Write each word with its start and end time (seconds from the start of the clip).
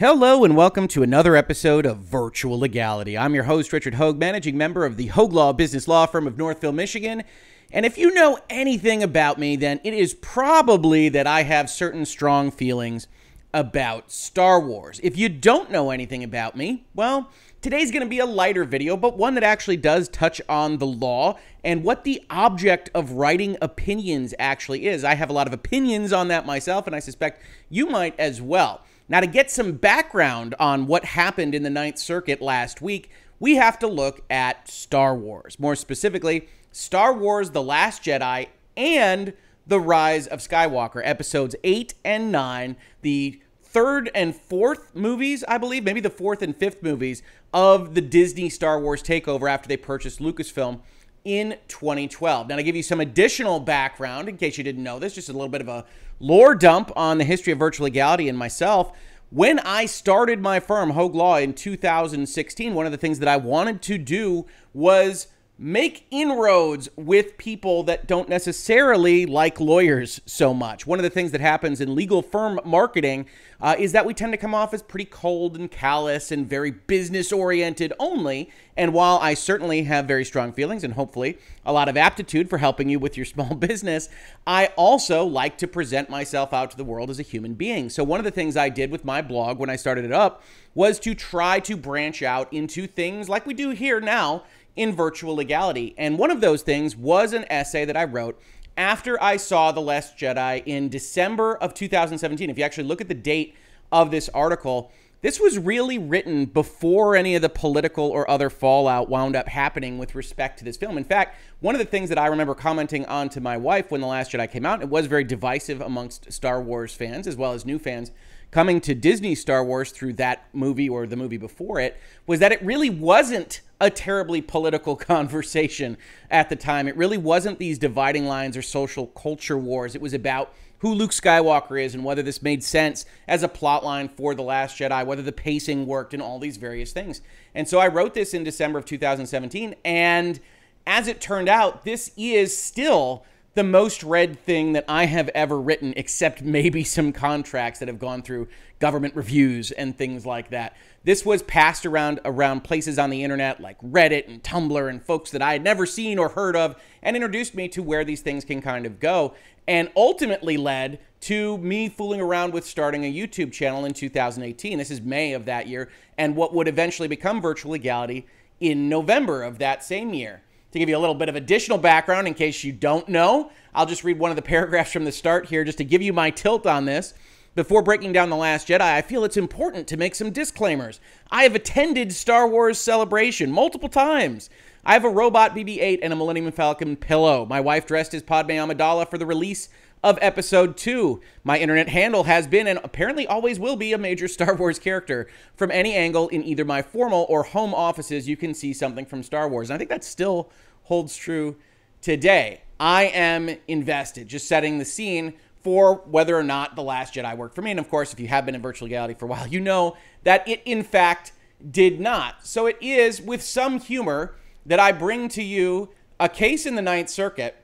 Hello 0.00 0.44
and 0.44 0.56
welcome 0.56 0.86
to 0.86 1.02
another 1.02 1.34
episode 1.34 1.84
of 1.84 1.98
Virtual 1.98 2.60
Legality. 2.60 3.18
I'm 3.18 3.34
your 3.34 3.42
host, 3.42 3.72
Richard 3.72 3.94
Hoeg, 3.94 4.16
managing 4.16 4.56
member 4.56 4.86
of 4.86 4.96
the 4.96 5.08
Hoeg 5.08 5.32
Law 5.32 5.52
Business 5.52 5.88
Law 5.88 6.06
Firm 6.06 6.28
of 6.28 6.38
Northville, 6.38 6.70
Michigan. 6.70 7.24
And 7.72 7.84
if 7.84 7.98
you 7.98 8.14
know 8.14 8.38
anything 8.48 9.02
about 9.02 9.38
me, 9.38 9.56
then 9.56 9.80
it 9.82 9.94
is 9.94 10.14
probably 10.14 11.08
that 11.08 11.26
I 11.26 11.42
have 11.42 11.68
certain 11.68 12.06
strong 12.06 12.52
feelings 12.52 13.08
about 13.52 14.12
Star 14.12 14.60
Wars. 14.60 15.00
If 15.02 15.18
you 15.18 15.28
don't 15.28 15.72
know 15.72 15.90
anything 15.90 16.22
about 16.22 16.56
me, 16.56 16.86
well, 16.94 17.32
today's 17.60 17.90
going 17.90 18.04
to 18.04 18.08
be 18.08 18.20
a 18.20 18.24
lighter 18.24 18.64
video, 18.64 18.96
but 18.96 19.18
one 19.18 19.34
that 19.34 19.42
actually 19.42 19.78
does 19.78 20.08
touch 20.08 20.40
on 20.48 20.78
the 20.78 20.86
law 20.86 21.40
and 21.64 21.82
what 21.82 22.04
the 22.04 22.22
object 22.30 22.88
of 22.94 23.10
writing 23.10 23.56
opinions 23.60 24.32
actually 24.38 24.86
is. 24.86 25.02
I 25.02 25.16
have 25.16 25.28
a 25.28 25.32
lot 25.32 25.48
of 25.48 25.52
opinions 25.52 26.12
on 26.12 26.28
that 26.28 26.46
myself, 26.46 26.86
and 26.86 26.94
I 26.94 27.00
suspect 27.00 27.42
you 27.68 27.86
might 27.86 28.14
as 28.16 28.40
well. 28.40 28.84
Now, 29.10 29.20
to 29.20 29.26
get 29.26 29.50
some 29.50 29.72
background 29.72 30.54
on 30.60 30.86
what 30.86 31.06
happened 31.06 31.54
in 31.54 31.62
the 31.62 31.70
Ninth 31.70 31.98
Circuit 31.98 32.42
last 32.42 32.82
week, 32.82 33.10
we 33.40 33.56
have 33.56 33.78
to 33.78 33.86
look 33.86 34.20
at 34.28 34.68
Star 34.68 35.14
Wars. 35.14 35.58
More 35.58 35.76
specifically, 35.76 36.48
Star 36.72 37.14
Wars 37.14 37.52
The 37.52 37.62
Last 37.62 38.02
Jedi 38.02 38.48
and 38.76 39.32
The 39.66 39.80
Rise 39.80 40.26
of 40.26 40.40
Skywalker, 40.40 41.00
episodes 41.02 41.56
8 41.64 41.94
and 42.04 42.30
9, 42.30 42.76
the 43.00 43.40
third 43.62 44.10
and 44.14 44.36
fourth 44.36 44.94
movies, 44.94 45.42
I 45.48 45.56
believe, 45.56 45.84
maybe 45.84 46.00
the 46.00 46.10
fourth 46.10 46.42
and 46.42 46.54
fifth 46.54 46.82
movies 46.82 47.22
of 47.54 47.94
the 47.94 48.02
Disney 48.02 48.50
Star 48.50 48.78
Wars 48.78 49.02
takeover 49.02 49.50
after 49.50 49.68
they 49.68 49.78
purchased 49.78 50.20
Lucasfilm 50.20 50.80
in 51.28 51.56
2012. 51.68 52.48
Now, 52.48 52.56
to 52.56 52.62
give 52.62 52.74
you 52.74 52.82
some 52.82 53.00
additional 53.00 53.60
background, 53.60 54.30
in 54.30 54.38
case 54.38 54.56
you 54.56 54.64
didn't 54.64 54.82
know 54.82 54.98
this, 54.98 55.14
just 55.14 55.28
a 55.28 55.32
little 55.32 55.50
bit 55.50 55.60
of 55.60 55.68
a 55.68 55.84
lore 56.20 56.54
dump 56.54 56.90
on 56.96 57.18
the 57.18 57.24
history 57.24 57.52
of 57.52 57.58
virtual 57.58 57.84
legality 57.84 58.30
and 58.30 58.38
myself. 58.38 58.92
When 59.28 59.58
I 59.58 59.84
started 59.84 60.40
my 60.40 60.58
firm, 60.58 60.92
Hoeg 60.92 61.14
Law, 61.14 61.36
in 61.36 61.52
2016, 61.52 62.72
one 62.72 62.86
of 62.86 62.92
the 62.92 62.98
things 62.98 63.18
that 63.18 63.28
I 63.28 63.36
wanted 63.36 63.82
to 63.82 63.98
do 63.98 64.46
was 64.72 65.26
make 65.58 66.06
inroads 66.12 66.88
with 66.94 67.36
people 67.36 67.82
that 67.82 68.06
don't 68.06 68.28
necessarily 68.28 69.26
like 69.26 69.58
lawyers 69.58 70.20
so 70.24 70.54
much. 70.54 70.86
One 70.86 71.00
of 71.00 71.02
the 71.02 71.10
things 71.10 71.32
that 71.32 71.40
happens 71.40 71.80
in 71.80 71.96
legal 71.96 72.22
firm 72.22 72.60
marketing 72.64 73.26
uh, 73.60 73.74
is 73.76 73.90
that 73.90 74.06
we 74.06 74.14
tend 74.14 74.32
to 74.32 74.36
come 74.36 74.54
off 74.54 74.72
as 74.72 74.82
pretty 74.82 75.04
cold 75.04 75.56
and 75.56 75.68
callous 75.68 76.30
and 76.30 76.48
very 76.48 76.70
business 76.70 77.32
oriented 77.32 77.92
only. 77.98 78.50
And 78.78 78.94
while 78.94 79.18
I 79.20 79.34
certainly 79.34 79.82
have 79.82 80.06
very 80.06 80.24
strong 80.24 80.52
feelings 80.52 80.84
and 80.84 80.94
hopefully 80.94 81.36
a 81.66 81.72
lot 81.72 81.88
of 81.88 81.96
aptitude 81.96 82.48
for 82.48 82.58
helping 82.58 82.88
you 82.88 83.00
with 83.00 83.16
your 83.16 83.26
small 83.34 83.56
business, 83.56 84.08
I 84.46 84.66
also 84.76 85.24
like 85.24 85.58
to 85.58 85.66
present 85.66 86.08
myself 86.08 86.54
out 86.54 86.70
to 86.70 86.76
the 86.76 86.84
world 86.84 87.10
as 87.10 87.18
a 87.18 87.24
human 87.24 87.54
being. 87.54 87.90
So, 87.90 88.04
one 88.04 88.20
of 88.20 88.24
the 88.24 88.30
things 88.30 88.56
I 88.56 88.68
did 88.68 88.92
with 88.92 89.04
my 89.04 89.20
blog 89.20 89.58
when 89.58 89.68
I 89.68 89.74
started 89.74 90.04
it 90.04 90.12
up 90.12 90.44
was 90.76 91.00
to 91.00 91.14
try 91.16 91.58
to 91.60 91.76
branch 91.76 92.22
out 92.22 92.52
into 92.52 92.86
things 92.86 93.28
like 93.28 93.46
we 93.46 93.52
do 93.52 93.70
here 93.70 94.00
now 94.00 94.44
in 94.76 94.94
virtual 94.94 95.34
legality. 95.34 95.96
And 95.98 96.16
one 96.16 96.30
of 96.30 96.40
those 96.40 96.62
things 96.62 96.94
was 96.96 97.32
an 97.32 97.46
essay 97.50 97.84
that 97.84 97.96
I 97.96 98.04
wrote 98.04 98.40
after 98.76 99.20
I 99.20 99.38
saw 99.38 99.72
The 99.72 99.80
Last 99.80 100.16
Jedi 100.16 100.62
in 100.64 100.88
December 100.88 101.56
of 101.56 101.74
2017. 101.74 102.48
If 102.48 102.56
you 102.56 102.62
actually 102.62 102.84
look 102.84 103.00
at 103.00 103.08
the 103.08 103.14
date 103.14 103.56
of 103.90 104.12
this 104.12 104.28
article, 104.28 104.92
this 105.20 105.40
was 105.40 105.58
really 105.58 105.98
written 105.98 106.46
before 106.46 107.16
any 107.16 107.34
of 107.34 107.42
the 107.42 107.48
political 107.48 108.04
or 108.04 108.30
other 108.30 108.48
fallout 108.50 109.08
wound 109.08 109.34
up 109.34 109.48
happening 109.48 109.98
with 109.98 110.14
respect 110.14 110.58
to 110.58 110.64
this 110.64 110.76
film. 110.76 110.96
In 110.96 111.04
fact, 111.04 111.36
one 111.60 111.74
of 111.74 111.80
the 111.80 111.84
things 111.84 112.08
that 112.08 112.18
I 112.18 112.26
remember 112.26 112.54
commenting 112.54 113.04
on 113.06 113.28
to 113.30 113.40
my 113.40 113.56
wife 113.56 113.90
when 113.90 114.00
The 114.00 114.06
Last 114.06 114.30
Jedi 114.30 114.50
came 114.50 114.64
out, 114.64 114.80
it 114.80 114.88
was 114.88 115.06
very 115.06 115.24
divisive 115.24 115.80
amongst 115.80 116.32
Star 116.32 116.62
Wars 116.62 116.94
fans 116.94 117.26
as 117.26 117.36
well 117.36 117.52
as 117.52 117.66
new 117.66 117.78
fans 117.78 118.12
coming 118.50 118.80
to 118.80 118.94
Disney 118.94 119.34
Star 119.34 119.64
Wars 119.64 119.90
through 119.90 120.14
that 120.14 120.46
movie 120.52 120.88
or 120.88 121.06
the 121.06 121.16
movie 121.16 121.36
before 121.36 121.80
it, 121.80 121.98
was 122.26 122.40
that 122.40 122.52
it 122.52 122.62
really 122.62 122.88
wasn't 122.88 123.60
a 123.80 123.90
terribly 123.90 124.40
political 124.40 124.96
conversation 124.96 125.96
at 126.30 126.48
the 126.48 126.56
time. 126.56 126.88
It 126.88 126.96
really 126.96 127.18
wasn't 127.18 127.58
these 127.58 127.78
dividing 127.78 128.26
lines 128.26 128.56
or 128.56 128.62
social 128.62 129.08
culture 129.08 129.58
wars. 129.58 129.94
It 129.94 130.00
was 130.00 130.14
about 130.14 130.54
who 130.80 130.94
Luke 130.94 131.10
Skywalker 131.10 131.82
is 131.82 131.94
and 131.94 132.04
whether 132.04 132.22
this 132.22 132.42
made 132.42 132.62
sense 132.62 133.04
as 133.26 133.42
a 133.42 133.48
plot 133.48 133.84
line 133.84 134.08
for 134.08 134.34
The 134.34 134.42
Last 134.42 134.78
Jedi, 134.78 135.04
whether 135.04 135.22
the 135.22 135.32
pacing 135.32 135.86
worked, 135.86 136.14
and 136.14 136.22
all 136.22 136.38
these 136.38 136.56
various 136.56 136.92
things. 136.92 137.20
And 137.54 137.68
so 137.68 137.78
I 137.78 137.88
wrote 137.88 138.14
this 138.14 138.34
in 138.34 138.44
December 138.44 138.78
of 138.78 138.84
2017. 138.84 139.74
And 139.84 140.40
as 140.86 141.08
it 141.08 141.20
turned 141.20 141.48
out, 141.48 141.84
this 141.84 142.12
is 142.16 142.56
still 142.56 143.24
the 143.54 143.64
most 143.64 144.04
read 144.04 144.38
thing 144.38 144.72
that 144.74 144.84
I 144.86 145.06
have 145.06 145.28
ever 145.30 145.60
written, 145.60 145.92
except 145.96 146.42
maybe 146.42 146.84
some 146.84 147.12
contracts 147.12 147.80
that 147.80 147.88
have 147.88 147.98
gone 147.98 148.22
through 148.22 148.46
government 148.78 149.16
reviews 149.16 149.72
and 149.72 149.98
things 149.98 150.24
like 150.24 150.50
that. 150.50 150.76
This 151.02 151.24
was 151.24 151.42
passed 151.42 151.84
around 151.84 152.20
around 152.24 152.62
places 152.62 152.98
on 152.98 153.10
the 153.10 153.24
internet 153.24 153.60
like 153.60 153.80
Reddit 153.80 154.28
and 154.28 154.42
Tumblr 154.42 154.88
and 154.88 155.02
folks 155.02 155.30
that 155.32 155.42
I 155.42 155.54
had 155.54 155.64
never 155.64 155.86
seen 155.86 156.18
or 156.18 156.28
heard 156.28 156.54
of 156.54 156.80
and 157.02 157.16
introduced 157.16 157.54
me 157.54 157.66
to 157.68 157.82
where 157.82 158.04
these 158.04 158.20
things 158.20 158.44
can 158.44 158.62
kind 158.62 158.86
of 158.86 159.00
go 159.00 159.34
and 159.68 159.90
ultimately 159.94 160.56
led 160.56 160.98
to 161.20 161.58
me 161.58 161.90
fooling 161.90 162.22
around 162.22 162.54
with 162.54 162.64
starting 162.64 163.04
a 163.04 163.12
YouTube 163.12 163.52
channel 163.52 163.84
in 163.84 163.92
2018. 163.92 164.78
This 164.78 164.90
is 164.90 165.02
May 165.02 165.34
of 165.34 165.44
that 165.44 165.68
year 165.68 165.90
and 166.16 166.34
what 166.34 166.54
would 166.54 166.66
eventually 166.66 167.06
become 167.06 167.42
Virtual 167.42 167.72
Legality 167.72 168.26
in 168.60 168.88
November 168.88 169.42
of 169.42 169.58
that 169.58 169.84
same 169.84 170.14
year. 170.14 170.42
To 170.72 170.78
give 170.78 170.88
you 170.88 170.96
a 170.96 170.98
little 170.98 171.14
bit 171.14 171.28
of 171.28 171.36
additional 171.36 171.76
background 171.76 172.26
in 172.26 172.34
case 172.34 172.64
you 172.64 172.72
don't 172.72 173.08
know, 173.08 173.50
I'll 173.74 173.86
just 173.86 174.04
read 174.04 174.18
one 174.18 174.30
of 174.30 174.36
the 174.36 174.42
paragraphs 174.54 174.92
from 174.92 175.04
the 175.04 175.12
start 175.12 175.46
here 175.46 175.64
just 175.64 175.78
to 175.78 175.84
give 175.84 176.00
you 176.02 176.14
my 176.14 176.30
tilt 176.30 176.66
on 176.66 176.86
this. 176.86 177.12
Before 177.54 177.82
breaking 177.82 178.12
down 178.12 178.30
The 178.30 178.36
Last 178.36 178.68
Jedi, 178.68 178.80
I 178.80 179.02
feel 179.02 179.24
it's 179.24 179.36
important 179.36 179.88
to 179.88 179.96
make 179.96 180.14
some 180.14 180.30
disclaimers. 180.30 181.00
I 181.30 181.42
have 181.42 181.54
attended 181.54 182.12
Star 182.12 182.46
Wars 182.46 182.78
Celebration 182.78 183.50
multiple 183.50 183.88
times. 183.88 184.48
I 184.88 184.94
have 184.94 185.04
a 185.04 185.10
robot 185.10 185.54
BB 185.54 185.82
8 185.82 186.00
and 186.02 186.14
a 186.14 186.16
Millennium 186.16 186.50
Falcon 186.50 186.96
pillow. 186.96 187.44
My 187.44 187.60
wife 187.60 187.84
dressed 187.84 188.14
as 188.14 188.22
Padme 188.22 188.52
Amidala 188.52 189.06
for 189.06 189.18
the 189.18 189.26
release 189.26 189.68
of 190.02 190.18
Episode 190.22 190.78
2. 190.78 191.20
My 191.44 191.58
internet 191.58 191.90
handle 191.90 192.24
has 192.24 192.46
been 192.46 192.66
and 192.66 192.80
apparently 192.82 193.26
always 193.26 193.60
will 193.60 193.76
be 193.76 193.92
a 193.92 193.98
major 193.98 194.26
Star 194.28 194.54
Wars 194.54 194.78
character. 194.78 195.28
From 195.54 195.70
any 195.70 195.92
angle 195.94 196.28
in 196.28 196.42
either 196.42 196.64
my 196.64 196.80
formal 196.80 197.26
or 197.28 197.42
home 197.42 197.74
offices, 197.74 198.26
you 198.26 198.34
can 198.34 198.54
see 198.54 198.72
something 198.72 199.04
from 199.04 199.22
Star 199.22 199.46
Wars. 199.46 199.68
And 199.68 199.74
I 199.74 199.76
think 199.78 199.90
that 199.90 200.04
still 200.04 200.48
holds 200.84 201.14
true 201.14 201.56
today. 202.00 202.62
I 202.80 203.08
am 203.08 203.58
invested, 203.68 204.26
just 204.26 204.48
setting 204.48 204.78
the 204.78 204.86
scene 204.86 205.34
for 205.62 205.96
whether 206.06 206.34
or 206.34 206.44
not 206.44 206.76
The 206.76 206.82
Last 206.82 207.12
Jedi 207.12 207.36
worked 207.36 207.54
for 207.54 207.60
me. 207.60 207.72
And 207.72 207.80
of 207.80 207.90
course, 207.90 208.14
if 208.14 208.20
you 208.20 208.28
have 208.28 208.46
been 208.46 208.54
in 208.54 208.62
virtual 208.62 208.88
reality 208.88 209.12
for 209.12 209.26
a 209.26 209.28
while, 209.28 209.46
you 209.48 209.60
know 209.60 209.98
that 210.22 210.48
it 210.48 210.62
in 210.64 210.82
fact 210.82 211.32
did 211.70 212.00
not. 212.00 212.46
So 212.46 212.64
it 212.64 212.78
is 212.80 213.20
with 213.20 213.42
some 213.42 213.80
humor 213.80 214.34
that 214.68 214.78
I 214.78 214.92
bring 214.92 215.28
to 215.30 215.42
you 215.42 215.88
a 216.20 216.28
case 216.28 216.66
in 216.66 216.76
the 216.76 216.82
Ninth 216.82 217.08
Circuit 217.08 217.56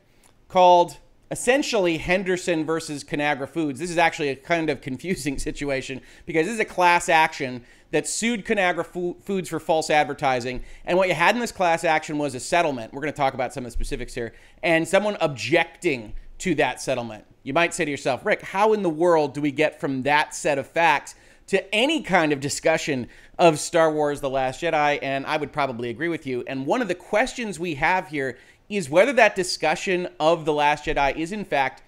called 0.48 0.98
essentially 1.31 1.98
Henderson 1.98 2.65
versus 2.65 3.04
Conagra 3.04 3.48
Foods. 3.48 3.78
This 3.78 3.91
is 3.91 3.98
actually 3.98 4.31
a 4.31 4.37
kind 4.37 4.70
of 4.70 4.81
confusing 4.81 5.38
situation 5.48 6.00
because 6.26 6.47
this 6.47 6.54
is 6.54 6.60
a 6.60 6.64
class 6.64 7.09
action 7.09 7.62
that 7.91 8.09
sued 8.09 8.44
Conagra 8.44 8.84
Foods 9.22 9.48
for 9.48 9.60
false 9.60 9.91
advertising. 9.91 10.64
And 10.84 10.98
what 10.98 11.09
you 11.09 11.14
had 11.14 11.37
in 11.37 11.41
this 11.41 11.53
class 11.53 11.84
action 11.84 12.19
was 12.19 12.34
a 12.34 12.41
settlement. 12.41 12.93
We're 12.93 13.03
going 13.03 13.12
to 13.12 13.16
talk 13.16 13.34
about 13.34 13.53
some 13.53 13.64
of 13.64 13.66
the 13.66 13.72
specifics 13.72 14.14
here. 14.14 14.34
And 14.62 14.88
someone 14.88 15.16
objecting 15.20 16.14
to 16.38 16.54
that 16.56 16.81
settlement. 16.81 17.25
You 17.44 17.53
might 17.53 17.75
say 17.75 17.84
to 17.84 17.91
yourself, 17.91 18.25
Rick, 18.25 18.43
how 18.43 18.72
in 18.72 18.82
the 18.82 18.91
world 18.91 19.34
do 19.34 19.41
we 19.41 19.53
get 19.53 19.78
from 19.78 20.03
that 20.03 20.34
set 20.34 20.59
of 20.59 20.66
facts 20.66 21.14
to 21.49 21.75
any 21.75 22.03
kind 22.03 22.32
of 22.32 22.41
discussion 22.41 23.09
of 23.38 23.59
Star 23.59 23.91
Wars 23.91 24.21
The 24.21 24.31
Last 24.31 24.60
Jedi? 24.60 24.99
And 25.02 25.26
I 25.26 25.37
would 25.37 25.52
probably 25.52 25.91
agree 25.91 26.08
with 26.08 26.26
you. 26.26 26.44
And 26.46 26.67
one 26.67 26.82
of 26.82 26.88
the 26.88 26.94
questions 26.94 27.58
we 27.58 27.75
have 27.75 28.08
here 28.08 28.38
is 28.69 28.88
whether 28.88 29.12
that 29.12 29.37
discussion 29.37 30.08
of 30.19 30.44
The 30.44 30.52
Last 30.52 30.85
Jedi 30.85 31.17
is 31.17 31.32
in 31.32 31.44
fact 31.44 31.82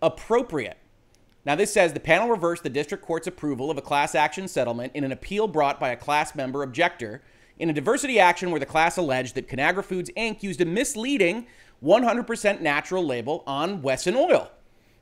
appropriate. 0.00 0.78
Now, 1.44 1.56
this 1.56 1.72
says 1.72 1.92
the 1.92 2.00
panel 2.00 2.28
reversed 2.28 2.62
the 2.62 2.70
district 2.70 3.04
court's 3.04 3.26
approval 3.26 3.70
of 3.70 3.76
a 3.76 3.82
class 3.82 4.14
action 4.14 4.46
settlement 4.46 4.92
in 4.94 5.02
an 5.02 5.12
appeal 5.12 5.48
brought 5.48 5.80
by 5.80 5.90
a 5.90 5.96
class 5.96 6.34
member 6.34 6.62
objector 6.62 7.20
in 7.58 7.68
a 7.68 7.72
diversity 7.72 8.18
action 8.18 8.50
where 8.50 8.60
the 8.60 8.66
class 8.66 8.96
alleged 8.96 9.34
that 9.34 9.48
Conagra 9.48 9.84
Foods 9.84 10.10
Inc. 10.16 10.42
used 10.42 10.60
a 10.60 10.64
misleading 10.64 11.46
100% 11.82 12.60
natural 12.60 13.04
label 13.04 13.42
on 13.46 13.82
Wesson 13.82 14.14
oil. 14.14 14.50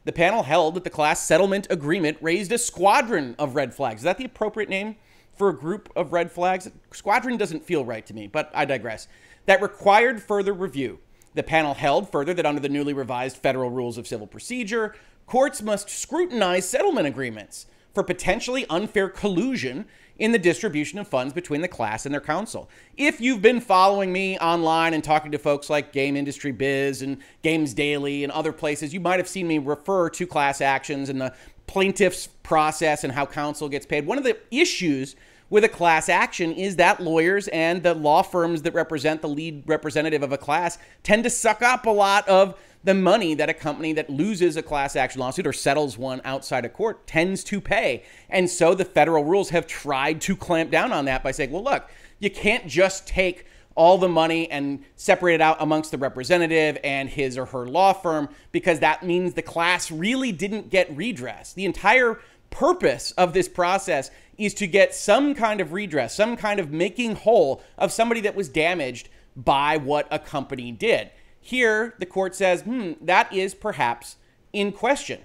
The 0.05 0.13
panel 0.13 0.45
held 0.45 0.75
that 0.75 0.85
the 0.85 0.91
class 0.91 1.23
settlement 1.27 1.67
agreement 1.69 2.17
raised 2.23 2.53
a 2.53 2.59
squadron 2.59 3.35
of 3.39 3.55
red 3.55 3.75
flags. 3.75 4.01
Is 4.01 4.05
that 4.05 4.17
the 4.17 4.25
appropriate 4.25 4.71
name 4.71 4.97
for 5.37 5.51
a 5.51 5.57
group 5.57 5.91
of 5.95 6.15
red 6.15 6.33
flags? 6.33 6.71
Squadron 6.91 7.37
doesn't 7.37 7.65
feel 7.65 7.85
right 7.85 8.07
to 8.07 8.15
me, 8.15 8.27
but 8.27 8.51
I 8.55 8.65
digress. 8.65 9.09
That 9.45 9.61
required 9.61 10.23
further 10.23 10.55
review. 10.55 11.01
The 11.35 11.43
panel 11.43 11.75
held 11.75 12.11
further 12.11 12.33
that 12.33 12.47
under 12.47 12.61
the 12.61 12.69
newly 12.71 12.95
revised 12.95 13.37
federal 13.37 13.71
rules 13.71 13.99
of 13.99 14.07
civil 14.07 14.27
procedure, 14.27 14.95
courts 15.27 15.61
must 15.61 15.91
scrutinize 15.91 16.67
settlement 16.67 17.07
agreements 17.07 17.67
for 17.93 18.03
potentially 18.03 18.65
unfair 18.71 19.09
collusion 19.09 19.87
in 20.21 20.33
the 20.33 20.39
distribution 20.39 20.99
of 20.99 21.09
funds 21.09 21.33
between 21.33 21.63
the 21.63 21.69
class 21.69 22.05
and 22.05 22.13
their 22.13 22.21
counsel. 22.21 22.69
If 22.97 23.23
you've 23.23 23.41
been 23.41 23.61
following 23.61 24.13
me 24.13 24.39
online 24.39 24.93
and 24.93 25.03
talking 25.03 25.33
to 25.33 25.39
folks 25.39 25.71
like 25.71 25.93
Game 25.93 26.15
Industry 26.15 26.53
Biz 26.53 27.01
and 27.01 27.17
Games 27.43 27.73
Daily 27.73 28.23
and 28.23 28.31
other 28.31 28.53
places, 28.53 28.93
you 28.93 29.01
might 29.01 29.19
have 29.19 29.27
seen 29.27 29.49
me 29.49 29.57
refer 29.57 30.11
to 30.11 30.27
class 30.27 30.61
actions 30.61 31.09
and 31.09 31.23
the 31.23 31.33
plaintiff's 31.71 32.27
process 32.27 33.05
and 33.05 33.13
how 33.13 33.25
counsel 33.25 33.69
gets 33.69 33.87
paid. 33.87 34.05
One 34.05 34.19
of 34.19 34.25
the 34.25 34.37
issues 34.51 35.15
with 35.51 35.63
a 35.63 35.69
class 35.69 36.09
action 36.09 36.53
is 36.53 36.75
that 36.77 37.01
lawyers 37.01 37.47
and 37.47 37.81
the 37.85 37.95
law 37.95 38.23
firms 38.23 38.63
that 38.63 38.75
represent 38.75 39.23
the 39.23 39.29
lead 39.29 39.63
representative 39.67 40.25
of 40.25 40.33
a 40.33 40.37
class 40.37 40.79
tend 41.05 41.23
to 41.23 41.31
suck 41.31 41.63
up 41.63 41.87
a 41.87 41.91
lot 41.91 42.29
of 42.29 42.61
the 42.83 42.95
money 42.95 43.35
that 43.35 43.49
a 43.49 43.55
company 43.55 43.93
that 43.93 44.11
loses 44.11 44.57
a 44.57 44.63
class 44.65 44.97
action 44.97 45.21
lawsuit 45.21 45.47
or 45.47 45.53
settles 45.53 45.97
one 45.97 46.21
outside 46.25 46.65
of 46.65 46.73
court 46.73 47.07
tends 47.07 47.45
to 47.45 47.61
pay. 47.61 48.03
And 48.29 48.51
so 48.51 48.75
the 48.75 48.85
federal 48.85 49.23
rules 49.23 49.51
have 49.51 49.69
tried 49.69 50.21
to 50.23 50.35
clamp 50.35 50.73
down 50.73 50.91
on 50.91 51.05
that 51.05 51.23
by 51.23 51.31
saying, 51.31 51.53
well, 51.53 51.63
look, 51.63 51.89
you 52.19 52.31
can't 52.31 52.67
just 52.67 53.07
take 53.07 53.47
all 53.75 53.99
the 53.99 54.09
money 54.09 54.51
and 54.51 54.85
separate 54.97 55.35
it 55.35 55.41
out 55.41 55.57
amongst 55.61 55.91
the 55.91 55.99
representative 55.99 56.77
and 56.83 57.09
his 57.09 57.39
or 57.39 57.47
her 57.47 57.67
law 57.67 57.93
firm 57.93 58.29
because 58.53 58.81
that 58.81 59.05
means 59.05 59.35
the 59.35 59.43
class 59.43 59.91
really 59.91 60.33
didn't 60.33 60.71
get 60.71 60.95
redress. 60.95 61.53
The 61.53 61.65
entire 61.65 62.21
purpose 62.51 63.13
of 63.13 63.33
this 63.33 63.49
process 63.49 64.11
is 64.37 64.55
to 64.55 64.67
get 64.67 64.95
some 64.95 65.35
kind 65.35 65.61
of 65.61 65.73
redress, 65.73 66.15
some 66.15 66.37
kind 66.37 66.59
of 66.59 66.73
making 66.73 67.15
whole 67.15 67.63
of 67.79 67.93
somebody 67.93 68.21
that 68.23 68.35
was 68.35 68.49
damaged 68.49 69.09
by 69.37 69.77
what 69.77 70.09
a 70.11 70.19
company 70.19 70.73
did. 70.73 71.11
Here, 71.41 71.95
the 71.99 72.07
court 72.07 72.35
says, 72.35 72.63
hmm, 72.63 72.93
that 73.01 73.33
is 73.33 73.55
perhaps 73.55 74.17
in 74.53 74.73
question. 74.73 75.21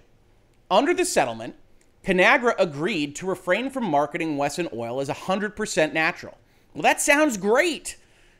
Under 0.69 0.93
the 0.93 1.05
settlement, 1.05 1.55
Conagra 2.03 2.53
agreed 2.59 3.15
to 3.17 3.25
refrain 3.25 3.69
from 3.69 3.85
marketing 3.85 4.37
Wesson 4.37 4.69
oil 4.73 5.01
as 5.01 5.09
100% 5.09 5.93
natural. 5.93 6.37
Well, 6.73 6.83
that 6.83 7.01
sounds 7.01 7.37
great, 7.37 7.97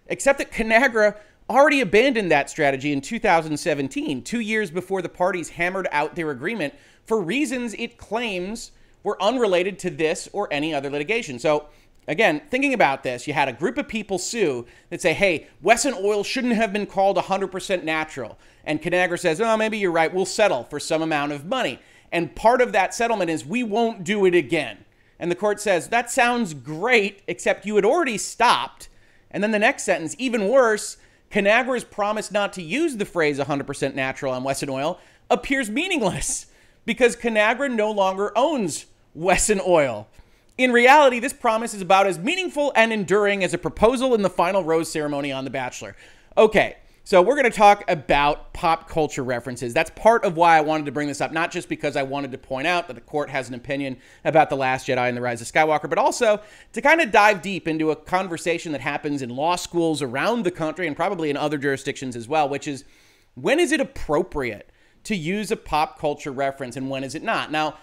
except 0.07 0.39
that 0.39 0.51
Conagra 0.51 1.15
already 1.49 1.81
abandoned 1.81 2.31
that 2.31 2.49
strategy 2.49 2.91
in 2.91 3.01
2017, 3.01 4.23
two 4.23 4.39
years 4.39 4.71
before 4.71 5.01
the 5.01 5.09
parties 5.09 5.49
hammered 5.49 5.87
out 5.91 6.15
their 6.15 6.31
agreement 6.31 6.73
for 7.05 7.21
reasons 7.21 7.75
it 7.75 7.97
claims 7.97 8.71
were 9.03 9.21
unrelated 9.21 9.77
to 9.79 9.89
this 9.89 10.27
or 10.33 10.47
any 10.51 10.73
other 10.73 10.89
litigation. 10.89 11.37
So, 11.37 11.67
again, 12.07 12.41
thinking 12.49 12.73
about 12.73 13.03
this, 13.03 13.27
you 13.27 13.33
had 13.33 13.47
a 13.47 13.53
group 13.53 13.77
of 13.77 13.87
people 13.87 14.17
sue 14.17 14.65
that 14.89 15.01
say, 15.01 15.13
hey, 15.13 15.47
Wesson 15.61 15.93
oil 15.93 16.23
shouldn't 16.23 16.55
have 16.55 16.73
been 16.73 16.87
called 16.87 17.17
100% 17.17 17.83
natural. 17.83 18.39
And 18.63 18.81
Conagra 18.81 19.19
says, 19.19 19.39
oh, 19.39 19.55
maybe 19.57 19.77
you're 19.77 19.91
right. 19.91 20.11
We'll 20.11 20.25
settle 20.25 20.63
for 20.63 20.79
some 20.79 21.03
amount 21.03 21.31
of 21.31 21.45
money. 21.45 21.79
And 22.11 22.35
part 22.35 22.61
of 22.61 22.71
that 22.71 22.95
settlement 22.95 23.29
is 23.29 23.45
we 23.45 23.61
won't 23.61 24.03
do 24.03 24.25
it 24.25 24.33
again. 24.33 24.85
And 25.19 25.29
the 25.29 25.35
court 25.35 25.61
says, 25.61 25.89
that 25.89 26.09
sounds 26.09 26.53
great, 26.53 27.21
except 27.27 27.65
you 27.65 27.75
had 27.75 27.85
already 27.85 28.17
stopped. 28.17 28.89
And 29.31 29.43
then 29.43 29.51
the 29.51 29.59
next 29.59 29.83
sentence, 29.83 30.15
even 30.17 30.47
worse, 30.47 30.97
Conagra's 31.31 31.83
promise 31.83 32.31
not 32.31 32.53
to 32.53 32.61
use 32.61 32.97
the 32.97 33.05
phrase 33.05 33.39
100% 33.39 33.95
natural 33.95 34.33
on 34.33 34.43
Wesson 34.43 34.69
oil 34.69 34.99
appears 35.29 35.69
meaningless 35.69 36.47
because 36.85 37.15
Conagra 37.15 37.73
no 37.73 37.91
longer 37.91 38.31
owns 38.37 38.85
Wesson 39.13 39.61
Oil. 39.65 40.07
In 40.57 40.71
reality, 40.71 41.19
this 41.19 41.33
promise 41.33 41.73
is 41.73 41.81
about 41.81 42.07
as 42.07 42.19
meaningful 42.19 42.71
and 42.75 42.93
enduring 42.93 43.43
as 43.43 43.53
a 43.53 43.57
proposal 43.57 44.13
in 44.13 44.21
the 44.21 44.29
final 44.29 44.63
rose 44.63 44.89
ceremony 44.89 45.31
on 45.31 45.43
The 45.43 45.49
Bachelor. 45.49 45.95
Okay, 46.37 46.77
so 47.07 47.21
we're 47.21 47.35
going 47.35 47.49
to 47.49 47.55
talk 47.55 47.83
about 47.87 48.51
pop 48.51 48.89
culture 48.89 49.23
references. 49.23 49.75
That's 49.75 49.91
part 49.91 50.25
of 50.25 50.37
why 50.37 50.57
I 50.57 50.61
wanted 50.61 50.87
to 50.87 50.91
bring 50.91 51.07
this 51.07 51.21
up, 51.21 51.31
not 51.31 51.51
just 51.51 51.69
because 51.69 51.95
I 51.95 52.01
wanted 52.01 52.31
to 52.31 52.39
point 52.39 52.65
out 52.65 52.87
that 52.87 52.95
the 52.95 53.01
court 53.01 53.29
has 53.29 53.47
an 53.47 53.53
opinion 53.53 53.97
about 54.23 54.49
The 54.49 54.55
Last 54.55 54.87
Jedi 54.87 55.07
and 55.07 55.15
The 55.15 55.21
Rise 55.21 55.39
of 55.39 55.45
Skywalker, 55.45 55.87
but 55.87 55.99
also 55.99 56.41
to 56.73 56.81
kind 56.81 57.01
of 57.01 57.11
dive 57.11 57.43
deep 57.43 57.67
into 57.67 57.91
a 57.91 57.95
conversation 57.95 58.71
that 58.71 58.81
happens 58.81 59.21
in 59.21 59.29
law 59.29 59.55
schools 59.55 60.01
around 60.01 60.45
the 60.45 60.51
country 60.51 60.87
and 60.87 60.95
probably 60.95 61.29
in 61.29 61.37
other 61.37 61.59
jurisdictions 61.59 62.15
as 62.15 62.27
well, 62.27 62.49
which 62.49 62.67
is 62.67 62.85
when 63.35 63.59
is 63.59 63.71
it 63.71 63.79
appropriate 63.79 64.71
to 65.03 65.15
use 65.15 65.51
a 65.51 65.55
pop 65.55 65.99
culture 65.99 66.31
reference 66.31 66.75
and 66.75 66.89
when 66.89 67.03
is 67.03 67.13
it 67.13 67.21
not? 67.21 67.51
Now, 67.51 67.75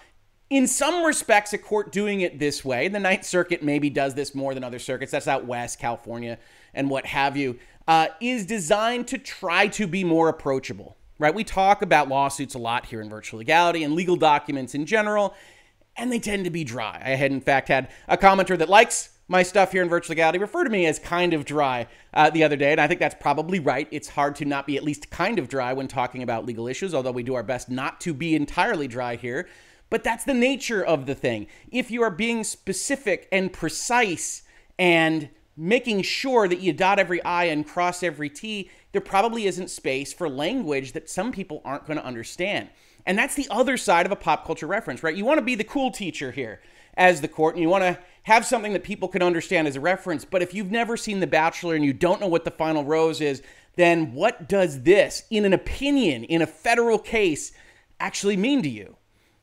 in 0.49 0.67
some 0.67 1.03
respects, 1.03 1.53
a 1.53 1.57
court 1.57 1.91
doing 1.91 2.21
it 2.21 2.37
this 2.37 2.63
way, 2.63 2.87
the 2.87 2.99
Ninth 2.99 3.23
Circuit 3.23 3.63
maybe 3.63 3.89
does 3.89 4.13
this 4.13 4.35
more 4.35 4.53
than 4.53 4.63
other 4.63 4.77
circuits, 4.77 5.11
that's 5.11 5.27
out 5.27 5.45
west, 5.45 5.79
California, 5.79 6.37
and 6.75 6.91
what 6.91 7.07
have 7.07 7.35
you, 7.35 7.57
uh, 7.87 8.07
is 8.21 8.45
designed 8.45 9.07
to 9.07 9.17
try 9.17 9.67
to 9.67 9.87
be 9.87 10.03
more 10.03 10.29
approachable, 10.29 10.97
right? 11.19 11.33
We 11.33 11.43
talk 11.43 11.81
about 11.81 12.07
lawsuits 12.07 12.55
a 12.55 12.59
lot 12.59 12.85
here 12.85 13.01
in 13.01 13.09
virtual 13.09 13.39
legality 13.39 13.83
and 13.83 13.93
legal 13.93 14.15
documents 14.15 14.75
in 14.75 14.85
general, 14.85 15.33
and 15.95 16.11
they 16.11 16.19
tend 16.19 16.45
to 16.45 16.49
be 16.49 16.63
dry. 16.63 17.01
I 17.03 17.11
had, 17.11 17.31
in 17.31 17.41
fact, 17.41 17.67
had 17.67 17.89
a 18.07 18.17
commenter 18.17 18.57
that 18.57 18.69
likes 18.69 19.09
my 19.27 19.43
stuff 19.43 19.71
here 19.71 19.81
in 19.81 19.89
virtual 19.89 20.11
legality 20.13 20.37
refer 20.37 20.63
to 20.63 20.69
me 20.69 20.85
as 20.85 20.99
kind 20.99 21.33
of 21.33 21.45
dry 21.45 21.87
uh, 22.13 22.29
the 22.29 22.43
other 22.43 22.55
day, 22.55 22.71
and 22.71 22.81
I 22.81 22.87
think 22.87 22.99
that's 22.99 23.15
probably 23.19 23.59
right. 23.59 23.87
It's 23.91 24.09
hard 24.09 24.35
to 24.37 24.45
not 24.45 24.67
be 24.67 24.75
at 24.75 24.83
least 24.83 25.09
kind 25.09 25.39
of 25.39 25.47
dry 25.47 25.73
when 25.73 25.87
talking 25.87 26.23
about 26.23 26.45
legal 26.45 26.67
issues, 26.67 26.93
although 26.93 27.11
we 27.11 27.23
do 27.23 27.35
our 27.35 27.43
best 27.43 27.69
not 27.69 28.01
to 28.01 28.13
be 28.13 28.35
entirely 28.35 28.87
dry 28.87 29.15
here. 29.15 29.47
But 29.89 30.03
that's 30.03 30.23
the 30.23 30.33
nature 30.33 30.83
of 30.83 31.05
the 31.05 31.15
thing. 31.15 31.47
If 31.71 31.91
you 31.91 32.01
are 32.01 32.09
being 32.09 32.43
specific 32.43 33.27
and 33.31 33.53
precise 33.53 34.41
and 34.79 35.29
making 35.55 36.01
sure 36.01 36.47
that 36.47 36.59
you 36.59 36.73
dot 36.73 36.99
every 36.99 37.23
I 37.23 37.45
and 37.45 37.67
cross 37.67 38.03
every 38.03 38.29
T, 38.29 38.69
there 38.91 39.01
probably 39.01 39.45
isn't 39.45 39.69
space 39.69 40.13
for 40.13 40.29
language 40.29 40.93
that 40.93 41.09
some 41.09 41.31
people 41.31 41.61
aren't 41.63 41.85
going 41.85 41.97
to 41.97 42.05
understand. 42.05 42.69
And 43.05 43.17
that's 43.17 43.35
the 43.35 43.47
other 43.51 43.77
side 43.77 44.05
of 44.05 44.11
a 44.11 44.15
pop 44.15 44.45
culture 44.45 44.67
reference, 44.67 45.03
right? 45.03 45.15
You 45.15 45.25
want 45.25 45.39
to 45.39 45.45
be 45.45 45.55
the 45.55 45.63
cool 45.63 45.91
teacher 45.91 46.31
here 46.31 46.61
as 46.95 47.21
the 47.21 47.27
court, 47.27 47.55
and 47.55 47.61
you 47.61 47.69
want 47.69 47.83
to 47.83 47.99
have 48.23 48.45
something 48.45 48.73
that 48.73 48.83
people 48.83 49.07
can 49.07 49.21
understand 49.21 49.67
as 49.67 49.75
a 49.75 49.81
reference. 49.81 50.23
But 50.23 50.41
if 50.41 50.53
you've 50.53 50.71
never 50.71 50.95
seen 50.95 51.19
The 51.19 51.27
Bachelor 51.27 51.75
and 51.75 51.83
you 51.83 51.91
don't 51.91 52.21
know 52.21 52.27
what 52.27 52.45
the 52.45 52.51
final 52.51 52.85
rose 52.85 53.19
is, 53.19 53.41
then 53.75 54.13
what 54.13 54.47
does 54.47 54.83
this, 54.83 55.23
in 55.29 55.45
an 55.45 55.53
opinion, 55.53 56.23
in 56.23 56.41
a 56.41 56.47
federal 56.47 56.99
case, 56.99 57.51
actually 57.99 58.37
mean 58.37 58.61
to 58.61 58.69
you? 58.69 58.95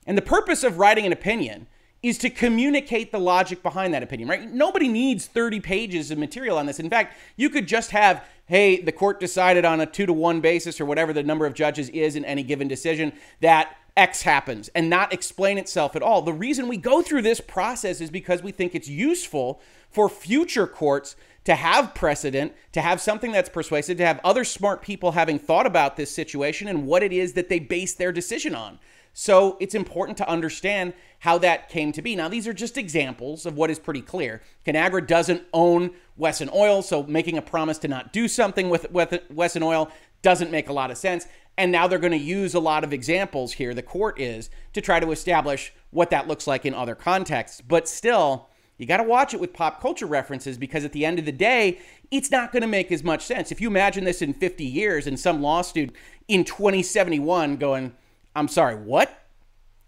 And 0.06 0.16
the 0.16 0.22
purpose 0.22 0.64
of 0.64 0.78
writing 0.78 1.04
an 1.04 1.12
opinion 1.12 1.66
is 2.02 2.16
to 2.18 2.30
communicate 2.30 3.12
the 3.12 3.18
logic 3.18 3.62
behind 3.62 3.92
that 3.92 4.02
opinion, 4.02 4.28
right? 4.28 4.50
Nobody 4.50 4.88
needs 4.88 5.26
30 5.26 5.60
pages 5.60 6.10
of 6.10 6.18
material 6.18 6.56
on 6.56 6.66
this. 6.66 6.80
In 6.80 6.88
fact, 6.88 7.16
you 7.36 7.50
could 7.50 7.66
just 7.66 7.90
have, 7.90 8.24
hey, 8.46 8.80
the 8.80 8.92
court 8.92 9.20
decided 9.20 9.64
on 9.64 9.80
a 9.80 9.86
two 9.86 10.06
to 10.06 10.12
one 10.12 10.40
basis 10.40 10.80
or 10.80 10.86
whatever 10.86 11.12
the 11.12 11.22
number 11.22 11.44
of 11.44 11.52
judges 11.52 11.90
is 11.90 12.16
in 12.16 12.24
any 12.24 12.42
given 12.42 12.68
decision 12.68 13.12
that 13.40 13.76
X 13.96 14.22
happens 14.22 14.68
and 14.68 14.88
not 14.88 15.12
explain 15.12 15.58
itself 15.58 15.94
at 15.94 16.02
all. 16.02 16.22
The 16.22 16.32
reason 16.32 16.68
we 16.68 16.78
go 16.78 17.02
through 17.02 17.22
this 17.22 17.40
process 17.40 18.00
is 18.00 18.10
because 18.10 18.42
we 18.42 18.52
think 18.52 18.74
it's 18.74 18.88
useful 18.88 19.60
for 19.90 20.08
future 20.08 20.66
courts 20.66 21.16
to 21.44 21.54
have 21.54 21.94
precedent, 21.94 22.54
to 22.72 22.80
have 22.80 23.00
something 23.00 23.32
that's 23.32 23.48
persuasive, 23.48 23.98
to 23.98 24.06
have 24.06 24.20
other 24.24 24.44
smart 24.44 24.82
people 24.82 25.12
having 25.12 25.38
thought 25.38 25.66
about 25.66 25.96
this 25.96 26.14
situation 26.14 26.68
and 26.68 26.86
what 26.86 27.02
it 27.02 27.12
is 27.12 27.32
that 27.32 27.48
they 27.48 27.58
base 27.58 27.94
their 27.94 28.12
decision 28.12 28.54
on. 28.54 28.78
So 29.20 29.58
it's 29.60 29.74
important 29.74 30.16
to 30.16 30.28
understand 30.30 30.94
how 31.18 31.36
that 31.38 31.68
came 31.68 31.92
to 31.92 32.00
be. 32.00 32.16
Now, 32.16 32.28
these 32.28 32.48
are 32.48 32.54
just 32.54 32.78
examples 32.78 33.44
of 33.44 33.54
what 33.54 33.68
is 33.68 33.78
pretty 33.78 34.00
clear. 34.00 34.40
Conagra 34.64 35.06
doesn't 35.06 35.42
own 35.52 35.90
Wesson 36.16 36.48
Oil, 36.54 36.80
so 36.80 37.02
making 37.02 37.36
a 37.36 37.42
promise 37.42 37.76
to 37.80 37.88
not 37.88 38.14
do 38.14 38.28
something 38.28 38.70
with, 38.70 38.90
with 38.90 39.20
Wesson 39.28 39.62
Oil 39.62 39.90
doesn't 40.22 40.50
make 40.50 40.70
a 40.70 40.72
lot 40.72 40.90
of 40.90 40.96
sense. 40.96 41.26
And 41.58 41.70
now 41.70 41.86
they're 41.86 41.98
going 41.98 42.12
to 42.12 42.16
use 42.16 42.54
a 42.54 42.60
lot 42.60 42.82
of 42.82 42.94
examples 42.94 43.52
here, 43.52 43.74
the 43.74 43.82
court 43.82 44.18
is, 44.18 44.48
to 44.72 44.80
try 44.80 44.98
to 44.98 45.10
establish 45.10 45.74
what 45.90 46.08
that 46.08 46.26
looks 46.26 46.46
like 46.46 46.64
in 46.64 46.72
other 46.72 46.94
contexts. 46.94 47.60
But 47.60 47.90
still, 47.90 48.48
you 48.78 48.86
got 48.86 48.96
to 48.96 49.02
watch 49.02 49.34
it 49.34 49.40
with 49.40 49.52
pop 49.52 49.82
culture 49.82 50.06
references 50.06 50.56
because 50.56 50.86
at 50.86 50.92
the 50.92 51.04
end 51.04 51.18
of 51.18 51.26
the 51.26 51.32
day, 51.32 51.78
it's 52.10 52.30
not 52.30 52.52
going 52.52 52.62
to 52.62 52.66
make 52.66 52.90
as 52.90 53.04
much 53.04 53.26
sense. 53.26 53.52
If 53.52 53.60
you 53.60 53.68
imagine 53.68 54.04
this 54.04 54.22
in 54.22 54.32
50 54.32 54.64
years 54.64 55.06
and 55.06 55.20
some 55.20 55.42
law 55.42 55.60
student 55.60 55.94
in 56.26 56.42
2071 56.42 57.56
going, 57.56 57.92
I'm 58.34 58.48
sorry, 58.48 58.76
what? 58.76 59.16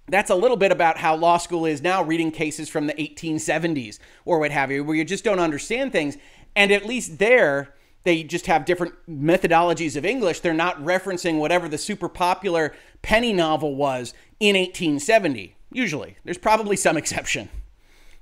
That's 0.08 0.30
a 0.30 0.34
little 0.34 0.56
bit 0.56 0.72
about 0.72 0.99
how 0.99 1.14
law 1.14 1.38
school 1.38 1.64
is 1.64 1.80
now 1.80 2.02
reading 2.02 2.32
cases 2.32 2.68
from 2.68 2.87
the 2.87 2.94
1870s 2.94 3.99
or 4.25 4.40
what 4.40 4.50
have 4.50 4.70
you, 4.70 4.84
where 4.84 4.96
you 4.96 5.04
just 5.04 5.25
don't 5.25 5.38
understand 5.38 5.92
things. 5.92 6.18
And 6.56 6.72
at 6.72 6.84
least 6.84 7.18
there, 7.18 7.75
they 8.02 8.25
just 8.25 8.46
have 8.46 8.64
different 8.64 8.94
methodologies 9.08 9.96
of 9.96 10.04
English. 10.04 10.40
They're 10.40 10.54
not 10.54 10.82
referencing 10.82 11.38
whatever 11.38 11.68
the 11.68 11.78
super 11.78 12.08
popular 12.08 12.75
penny 13.00 13.32
novel 13.32 13.76
was 13.76 14.12
in 14.40 14.56
1870. 14.56 15.54
Usually, 15.72 16.16
there's 16.25 16.38
probably 16.38 16.76
some 16.76 16.96
exception. 16.96 17.49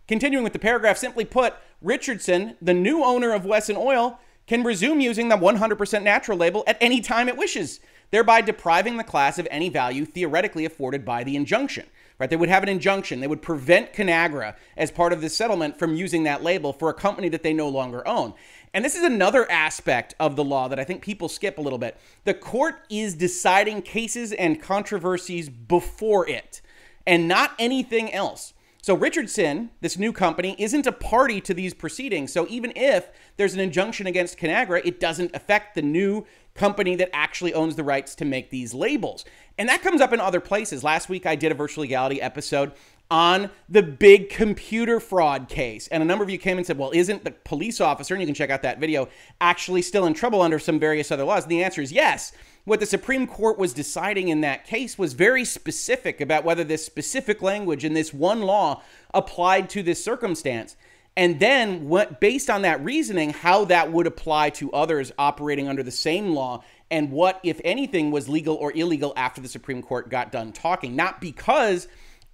Continuing 0.06 0.44
with 0.44 0.52
the 0.52 0.58
paragraph, 0.58 0.98
simply 0.98 1.24
put, 1.24 1.54
Richardson, 1.80 2.56
the 2.60 2.74
new 2.74 3.02
owner 3.02 3.32
of 3.32 3.46
Wesson 3.46 3.76
Oil, 3.76 4.18
can 4.46 4.62
resume 4.64 5.00
using 5.00 5.28
the 5.28 5.36
100% 5.36 6.02
natural 6.02 6.36
label 6.36 6.64
at 6.66 6.76
any 6.80 7.00
time 7.00 7.28
it 7.28 7.36
wishes 7.36 7.80
thereby 8.10 8.40
depriving 8.40 8.96
the 8.96 9.04
class 9.04 9.38
of 9.38 9.48
any 9.50 9.68
value 9.68 10.04
theoretically 10.04 10.64
afforded 10.64 11.04
by 11.04 11.24
the 11.24 11.36
injunction. 11.36 11.86
Right? 12.18 12.28
They 12.28 12.36
would 12.36 12.50
have 12.50 12.62
an 12.62 12.68
injunction. 12.68 13.20
They 13.20 13.26
would 13.26 13.40
prevent 13.40 13.94
Conagra 13.94 14.54
as 14.76 14.90
part 14.90 15.14
of 15.14 15.22
the 15.22 15.30
settlement 15.30 15.78
from 15.78 15.94
using 15.94 16.24
that 16.24 16.42
label 16.42 16.74
for 16.74 16.90
a 16.90 16.94
company 16.94 17.30
that 17.30 17.42
they 17.42 17.54
no 17.54 17.68
longer 17.68 18.06
own. 18.06 18.34
And 18.74 18.84
this 18.84 18.94
is 18.94 19.02
another 19.02 19.50
aspect 19.50 20.14
of 20.20 20.36
the 20.36 20.44
law 20.44 20.68
that 20.68 20.78
I 20.78 20.84
think 20.84 21.02
people 21.02 21.30
skip 21.30 21.56
a 21.56 21.62
little 21.62 21.78
bit. 21.78 21.96
The 22.24 22.34
court 22.34 22.82
is 22.90 23.14
deciding 23.14 23.82
cases 23.82 24.32
and 24.32 24.60
controversies 24.60 25.48
before 25.48 26.28
it 26.28 26.60
and 27.06 27.26
not 27.26 27.52
anything 27.58 28.12
else. 28.12 28.52
So 28.82 28.94
Richardson, 28.94 29.70
this 29.82 29.98
new 29.98 30.12
company, 30.12 30.56
isn't 30.58 30.86
a 30.86 30.92
party 30.92 31.40
to 31.42 31.52
these 31.52 31.74
proceedings. 31.74 32.32
So 32.32 32.46
even 32.48 32.72
if 32.74 33.10
there's 33.36 33.52
an 33.52 33.60
injunction 33.60 34.06
against 34.06 34.38
Conagra, 34.38 34.80
it 34.84 34.98
doesn't 34.98 35.34
affect 35.34 35.74
the 35.74 35.82
new 35.82 36.26
company 36.54 36.96
that 36.96 37.10
actually 37.14 37.52
owns 37.52 37.76
the 37.76 37.84
rights 37.84 38.14
to 38.16 38.24
make 38.24 38.50
these 38.50 38.72
labels. 38.72 39.24
And 39.58 39.68
that 39.68 39.82
comes 39.82 40.00
up 40.00 40.12
in 40.12 40.20
other 40.20 40.40
places. 40.40 40.82
Last 40.82 41.08
week 41.08 41.26
I 41.26 41.36
did 41.36 41.52
a 41.52 41.54
virtual 41.54 41.82
legality 41.82 42.22
episode 42.22 42.72
on 43.10 43.50
the 43.68 43.82
big 43.82 44.30
computer 44.30 45.00
fraud 45.00 45.48
case. 45.48 45.88
And 45.88 46.02
a 46.02 46.06
number 46.06 46.22
of 46.22 46.30
you 46.30 46.38
came 46.38 46.58
and 46.58 46.66
said, 46.66 46.78
well, 46.78 46.92
isn't 46.94 47.24
the 47.24 47.32
police 47.32 47.80
officer, 47.80 48.14
and 48.14 48.22
you 48.22 48.26
can 48.26 48.34
check 48.34 48.50
out 48.50 48.62
that 48.62 48.78
video, 48.78 49.08
actually 49.40 49.82
still 49.82 50.06
in 50.06 50.14
trouble 50.14 50.42
under 50.42 50.58
some 50.58 50.78
various 50.78 51.10
other 51.10 51.24
laws? 51.24 51.42
And 51.42 51.50
the 51.50 51.64
answer 51.64 51.82
is 51.82 51.90
yes. 51.90 52.32
What 52.64 52.78
the 52.78 52.86
Supreme 52.86 53.26
Court 53.26 53.58
was 53.58 53.72
deciding 53.72 54.28
in 54.28 54.42
that 54.42 54.64
case 54.64 54.98
was 54.98 55.14
very 55.14 55.44
specific 55.44 56.20
about 56.20 56.44
whether 56.44 56.62
this 56.62 56.84
specific 56.84 57.42
language 57.42 57.84
in 57.84 57.94
this 57.94 58.14
one 58.14 58.42
law 58.42 58.82
applied 59.12 59.70
to 59.70 59.82
this 59.82 60.04
circumstance. 60.04 60.76
And 61.16 61.40
then, 61.40 61.88
what, 61.88 62.20
based 62.20 62.48
on 62.48 62.62
that 62.62 62.84
reasoning, 62.84 63.30
how 63.30 63.64
that 63.66 63.90
would 63.90 64.06
apply 64.06 64.50
to 64.50 64.70
others 64.72 65.10
operating 65.18 65.68
under 65.68 65.82
the 65.82 65.90
same 65.90 66.30
law 66.30 66.62
and 66.90 67.10
what, 67.10 67.40
if 67.42 67.60
anything, 67.64 68.10
was 68.10 68.28
legal 68.28 68.56
or 68.56 68.72
illegal 68.72 69.12
after 69.16 69.40
the 69.40 69.48
Supreme 69.48 69.82
Court 69.82 70.08
got 70.08 70.32
done 70.32 70.52
talking. 70.52 70.96
Not 70.96 71.20
because 71.20 71.88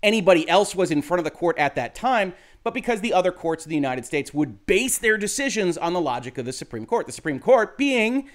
anybody 0.07 0.49
else 0.49 0.75
was 0.75 0.91
in 0.91 1.03
front 1.03 1.19
of 1.19 1.25
the 1.25 1.31
court 1.31 1.59
at 1.59 1.75
that 1.75 1.95
time, 1.95 2.33
but 2.63 2.73
because 2.73 3.01
the 3.01 3.13
other 3.13 3.33
courts 3.33 3.67
of 3.67 3.69
the 3.69 3.75
United 3.75 4.07
States 4.07 4.33
would 4.33 4.65
base 4.65 4.97
their 4.99 5.19
decisions 5.19 5.77
on 5.77 5.93
the 5.93 6.01
logic 6.01 6.39
of 6.39 6.47
the 6.47 6.53
Supreme 6.53 6.87
Court. 6.87 7.07
The 7.07 7.13
Supreme 7.13 7.41
Court 7.41 7.77
being 7.77 8.31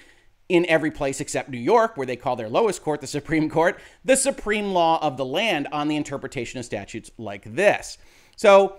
in 0.48 0.66
every 0.66 0.90
place 0.90 1.20
except 1.20 1.48
New 1.48 1.58
York, 1.58 1.96
where 1.96 2.06
they 2.06 2.16
call 2.16 2.36
their 2.36 2.48
lowest 2.48 2.82
court 2.82 3.00
the 3.00 3.06
Supreme 3.06 3.48
Court, 3.48 3.80
the 4.04 4.16
supreme 4.16 4.72
law 4.72 5.02
of 5.02 5.16
the 5.16 5.24
land 5.24 5.66
on 5.72 5.88
the 5.88 5.96
interpretation 5.96 6.58
of 6.58 6.64
statutes 6.66 7.10
like 7.16 7.54
this. 7.54 7.96
So, 8.36 8.76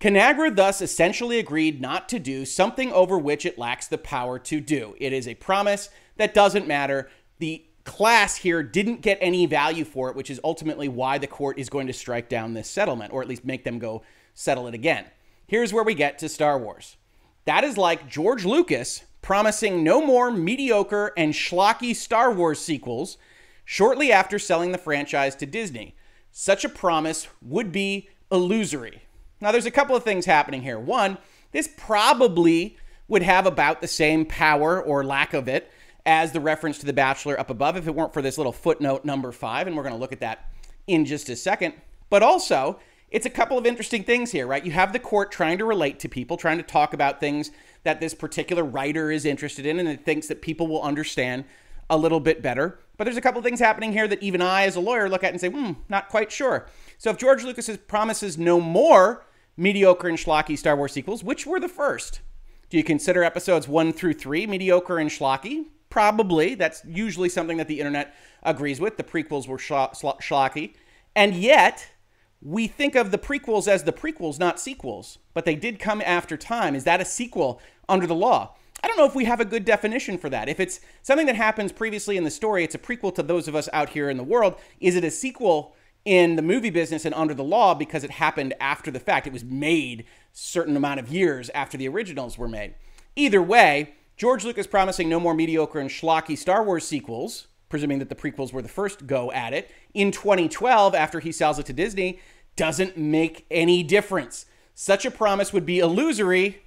Conagra 0.00 0.56
thus 0.56 0.80
essentially 0.80 1.38
agreed 1.38 1.78
not 1.78 2.08
to 2.08 2.18
do 2.18 2.46
something 2.46 2.90
over 2.90 3.18
which 3.18 3.44
it 3.44 3.58
lacks 3.58 3.86
the 3.86 3.98
power 3.98 4.38
to 4.38 4.58
do. 4.58 4.94
It 4.98 5.12
is 5.12 5.28
a 5.28 5.34
promise 5.34 5.90
that 6.16 6.32
doesn't 6.32 6.66
matter. 6.66 7.10
The 7.38 7.66
class 7.84 8.36
here 8.36 8.62
didn't 8.62 9.00
get 9.00 9.18
any 9.20 9.46
value 9.46 9.84
for 9.84 10.10
it, 10.10 10.16
which 10.16 10.30
is 10.30 10.40
ultimately 10.44 10.88
why 10.88 11.18
the 11.18 11.26
court 11.26 11.58
is 11.58 11.68
going 11.68 11.86
to 11.86 11.92
strike 11.92 12.28
down 12.28 12.54
this 12.54 12.68
settlement, 12.68 13.12
or 13.12 13.22
at 13.22 13.28
least 13.28 13.44
make 13.44 13.64
them 13.64 13.78
go 13.78 14.02
settle 14.34 14.66
it 14.66 14.74
again. 14.74 15.04
Here's 15.46 15.72
where 15.72 15.84
we 15.84 15.94
get 15.94 16.18
to 16.18 16.28
Star 16.28 16.58
Wars. 16.58 16.96
That 17.44 17.64
is 17.64 17.76
like 17.76 18.08
George 18.08 18.44
Lucas 18.44 19.02
promising 19.22 19.82
no 19.82 20.04
more 20.04 20.30
mediocre 20.30 21.12
and 21.16 21.32
schlocky 21.32 21.94
Star 21.94 22.32
Wars 22.32 22.58
sequels 22.58 23.18
shortly 23.64 24.12
after 24.12 24.38
selling 24.38 24.72
the 24.72 24.78
franchise 24.78 25.34
to 25.36 25.46
Disney. 25.46 25.94
Such 26.32 26.64
a 26.64 26.68
promise 26.68 27.28
would 27.42 27.72
be 27.72 28.08
illusory. 28.30 29.02
Now, 29.40 29.52
there's 29.52 29.66
a 29.66 29.70
couple 29.70 29.96
of 29.96 30.04
things 30.04 30.26
happening 30.26 30.62
here. 30.62 30.78
One, 30.78 31.18
this 31.52 31.68
probably 31.76 32.76
would 33.08 33.22
have 33.22 33.46
about 33.46 33.80
the 33.80 33.88
same 33.88 34.24
power 34.24 34.80
or 34.80 35.04
lack 35.04 35.34
of 35.34 35.48
it 35.48 35.70
as 36.06 36.32
the 36.32 36.40
reference 36.40 36.78
to 36.78 36.86
The 36.86 36.92
Bachelor 36.92 37.38
up 37.38 37.50
above 37.50 37.76
if 37.76 37.86
it 37.86 37.94
weren't 37.94 38.12
for 38.12 38.22
this 38.22 38.38
little 38.38 38.52
footnote 38.52 39.04
number 39.04 39.32
five. 39.32 39.66
And 39.66 39.76
we're 39.76 39.82
going 39.82 39.94
to 39.94 40.00
look 40.00 40.12
at 40.12 40.20
that 40.20 40.50
in 40.86 41.04
just 41.04 41.28
a 41.28 41.36
second. 41.36 41.74
But 42.08 42.22
also, 42.22 42.80
it's 43.10 43.26
a 43.26 43.30
couple 43.30 43.58
of 43.58 43.66
interesting 43.66 44.04
things 44.04 44.30
here, 44.30 44.46
right? 44.46 44.64
You 44.64 44.72
have 44.72 44.92
the 44.92 44.98
court 44.98 45.32
trying 45.32 45.58
to 45.58 45.64
relate 45.64 45.98
to 46.00 46.08
people, 46.08 46.36
trying 46.36 46.58
to 46.58 46.62
talk 46.62 46.94
about 46.94 47.20
things 47.20 47.50
that 47.82 48.00
this 48.00 48.14
particular 48.14 48.64
writer 48.64 49.10
is 49.10 49.24
interested 49.24 49.66
in 49.66 49.78
and 49.78 49.88
it 49.88 50.04
thinks 50.04 50.28
that 50.28 50.42
people 50.42 50.66
will 50.66 50.82
understand 50.82 51.44
a 51.88 51.96
little 51.96 52.20
bit 52.20 52.42
better. 52.42 52.78
But 52.96 53.04
there's 53.04 53.16
a 53.16 53.22
couple 53.22 53.38
of 53.38 53.44
things 53.44 53.58
happening 53.58 53.92
here 53.92 54.06
that 54.06 54.22
even 54.22 54.40
I, 54.40 54.64
as 54.64 54.76
a 54.76 54.80
lawyer, 54.80 55.08
look 55.08 55.24
at 55.24 55.32
and 55.32 55.40
say, 55.40 55.48
hmm, 55.48 55.72
not 55.88 56.08
quite 56.08 56.30
sure. 56.30 56.66
So 56.98 57.10
if 57.10 57.16
George 57.16 57.42
Lucas 57.42 57.68
promises 57.88 58.38
no 58.38 58.60
more 58.60 59.24
mediocre 59.56 60.08
and 60.08 60.18
schlocky 60.18 60.56
Star 60.56 60.76
Wars 60.76 60.92
sequels, 60.92 61.24
which 61.24 61.46
were 61.46 61.58
the 61.58 61.68
first? 61.68 62.20
Do 62.68 62.76
you 62.76 62.84
consider 62.84 63.24
episodes 63.24 63.66
one 63.66 63.92
through 63.92 64.14
three 64.14 64.46
mediocre 64.46 64.98
and 64.98 65.10
schlocky? 65.10 65.66
Probably. 65.90 66.54
That's 66.54 66.82
usually 66.86 67.28
something 67.28 67.58
that 67.58 67.68
the 67.68 67.80
internet 67.80 68.14
agrees 68.42 68.80
with. 68.80 68.96
The 68.96 69.04
prequels 69.04 69.46
were 69.46 69.58
schlocky. 69.58 70.74
And 71.14 71.34
yet, 71.34 71.88
we 72.40 72.68
think 72.68 72.94
of 72.94 73.10
the 73.10 73.18
prequels 73.18 73.68
as 73.68 73.84
the 73.84 73.92
prequels, 73.92 74.38
not 74.38 74.58
sequels, 74.58 75.18
but 75.34 75.44
they 75.44 75.56
did 75.56 75.78
come 75.78 76.00
after 76.06 76.36
time. 76.36 76.74
Is 76.74 76.84
that 76.84 77.00
a 77.00 77.04
sequel 77.04 77.60
under 77.88 78.06
the 78.06 78.14
law? 78.14 78.54
I 78.82 78.88
don't 78.88 78.96
know 78.96 79.04
if 79.04 79.14
we 79.14 79.26
have 79.26 79.40
a 79.40 79.44
good 79.44 79.66
definition 79.66 80.16
for 80.16 80.30
that. 80.30 80.48
If 80.48 80.58
it's 80.58 80.80
something 81.02 81.26
that 81.26 81.36
happens 81.36 81.70
previously 81.70 82.16
in 82.16 82.24
the 82.24 82.30
story, 82.30 82.64
it's 82.64 82.74
a 82.74 82.78
prequel 82.78 83.14
to 83.16 83.22
those 83.22 83.46
of 83.46 83.54
us 83.54 83.68
out 83.74 83.90
here 83.90 84.08
in 84.08 84.16
the 84.16 84.22
world. 84.22 84.54
Is 84.80 84.96
it 84.96 85.04
a 85.04 85.10
sequel 85.10 85.74
in 86.06 86.36
the 86.36 86.42
movie 86.42 86.70
business 86.70 87.04
and 87.04 87.14
under 87.14 87.34
the 87.34 87.44
law 87.44 87.74
because 87.74 88.04
it 88.04 88.12
happened 88.12 88.54
after 88.58 88.90
the 88.90 89.00
fact? 89.00 89.26
It 89.26 89.34
was 89.34 89.44
made 89.44 90.06
certain 90.32 90.76
amount 90.76 91.00
of 91.00 91.10
years 91.10 91.50
after 91.50 91.76
the 91.76 91.88
originals 91.88 92.38
were 92.38 92.48
made. 92.48 92.74
Either 93.16 93.42
way, 93.42 93.96
George 94.20 94.44
Lucas 94.44 94.66
promising 94.66 95.08
no 95.08 95.18
more 95.18 95.32
mediocre 95.32 95.80
and 95.80 95.88
schlocky 95.88 96.36
Star 96.36 96.62
Wars 96.62 96.86
sequels 96.86 97.46
presuming 97.70 98.00
that 98.00 98.10
the 98.10 98.14
prequels 98.14 98.52
were 98.52 98.60
the 98.60 98.68
first 98.68 99.06
go 99.06 99.32
at 99.32 99.54
it, 99.54 99.70
in 99.94 100.10
2012, 100.10 100.94
after 100.94 101.20
he 101.20 101.32
sells 101.32 101.58
it 101.58 101.64
to 101.64 101.72
Disney, 101.72 102.20
doesn't 102.54 102.98
make 102.98 103.46
any 103.50 103.82
difference. 103.82 104.44
Such 104.74 105.06
a 105.06 105.10
promise 105.10 105.54
would 105.54 105.64
be 105.64 105.78
illusory, 105.78 106.60